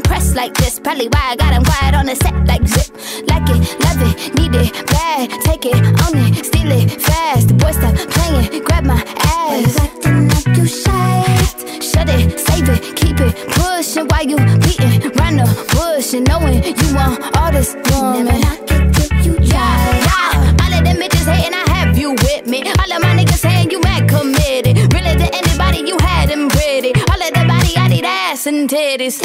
Impressed 0.09 0.35
like 0.35 0.53
this. 0.55 0.79
Probably 0.79 1.07
why 1.07 1.21
I 1.31 1.35
got 1.35 1.53
him 1.53 1.63
quiet 1.63 1.93
on 1.95 2.05
the 2.07 2.15
set 2.15 2.33
like 2.47 2.65
zip. 2.67 2.89
Like 3.29 3.47
it, 3.53 3.61
love 3.85 4.01
it, 4.09 4.33
need 4.35 4.55
it, 4.55 4.73
bad. 4.87 5.29
Take 5.45 5.65
it, 5.65 5.75
own 6.03 6.17
it, 6.25 6.45
steal 6.45 6.71
it, 6.71 7.01
fast. 7.01 7.47
The 7.49 7.53
boy 7.53 7.71
stop 7.71 7.95
playing, 8.15 8.63
grab 8.63 8.85
my 8.85 9.01
ass. 9.37 9.77
acting 9.77 10.27
like 10.29 10.47
you 10.57 10.65
shy? 10.65 11.23
Shut 11.79 12.09
it, 12.09 12.39
save 12.39 12.69
it, 12.69 12.95
keep 12.95 13.19
it 13.19 13.35
pushing 13.53 14.07
while 14.07 14.25
you 14.25 14.37
beating 14.65 15.11
round 15.19 15.39
the 15.39 15.47
bush 15.73 16.13
and 16.13 16.27
knowing 16.27 16.63
you 16.63 16.95
want 16.95 17.21
all 17.37 17.51
this 17.51 17.75
woman. 17.91 18.25
Never 18.25 18.39
knock 18.39 18.71
it 18.71 18.93
till 18.95 19.21
you 19.25 19.33
Yeah, 19.45 19.61
try. 19.61 19.99
yeah. 20.09 20.63
All 20.63 20.73
of 20.73 20.83
them 20.85 20.97
bitches 20.97 21.27
hating, 21.31 21.53
I 21.53 21.69
have 21.69 21.97
you 21.97 22.11
with 22.13 22.47
me. 22.47 22.63
All 22.81 22.91
of 22.95 23.01
my 23.01 23.08
ass 28.39 28.47
and 28.47 28.69
titties. 28.69 29.19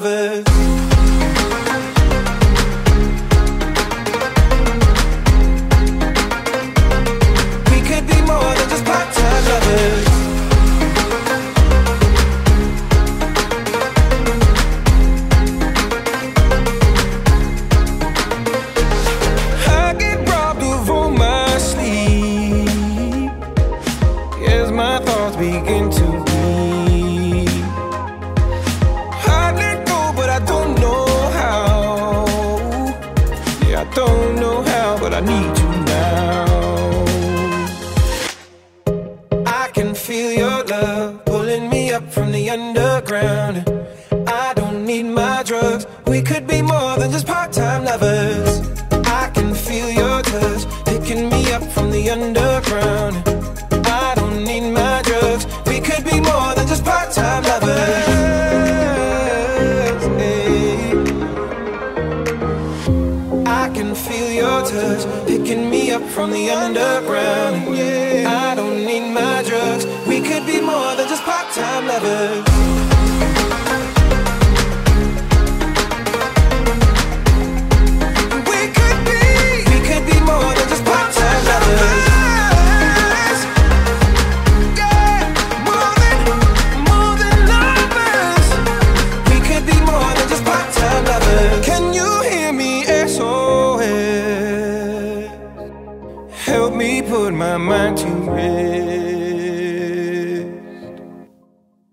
Lovers. 0.00 0.53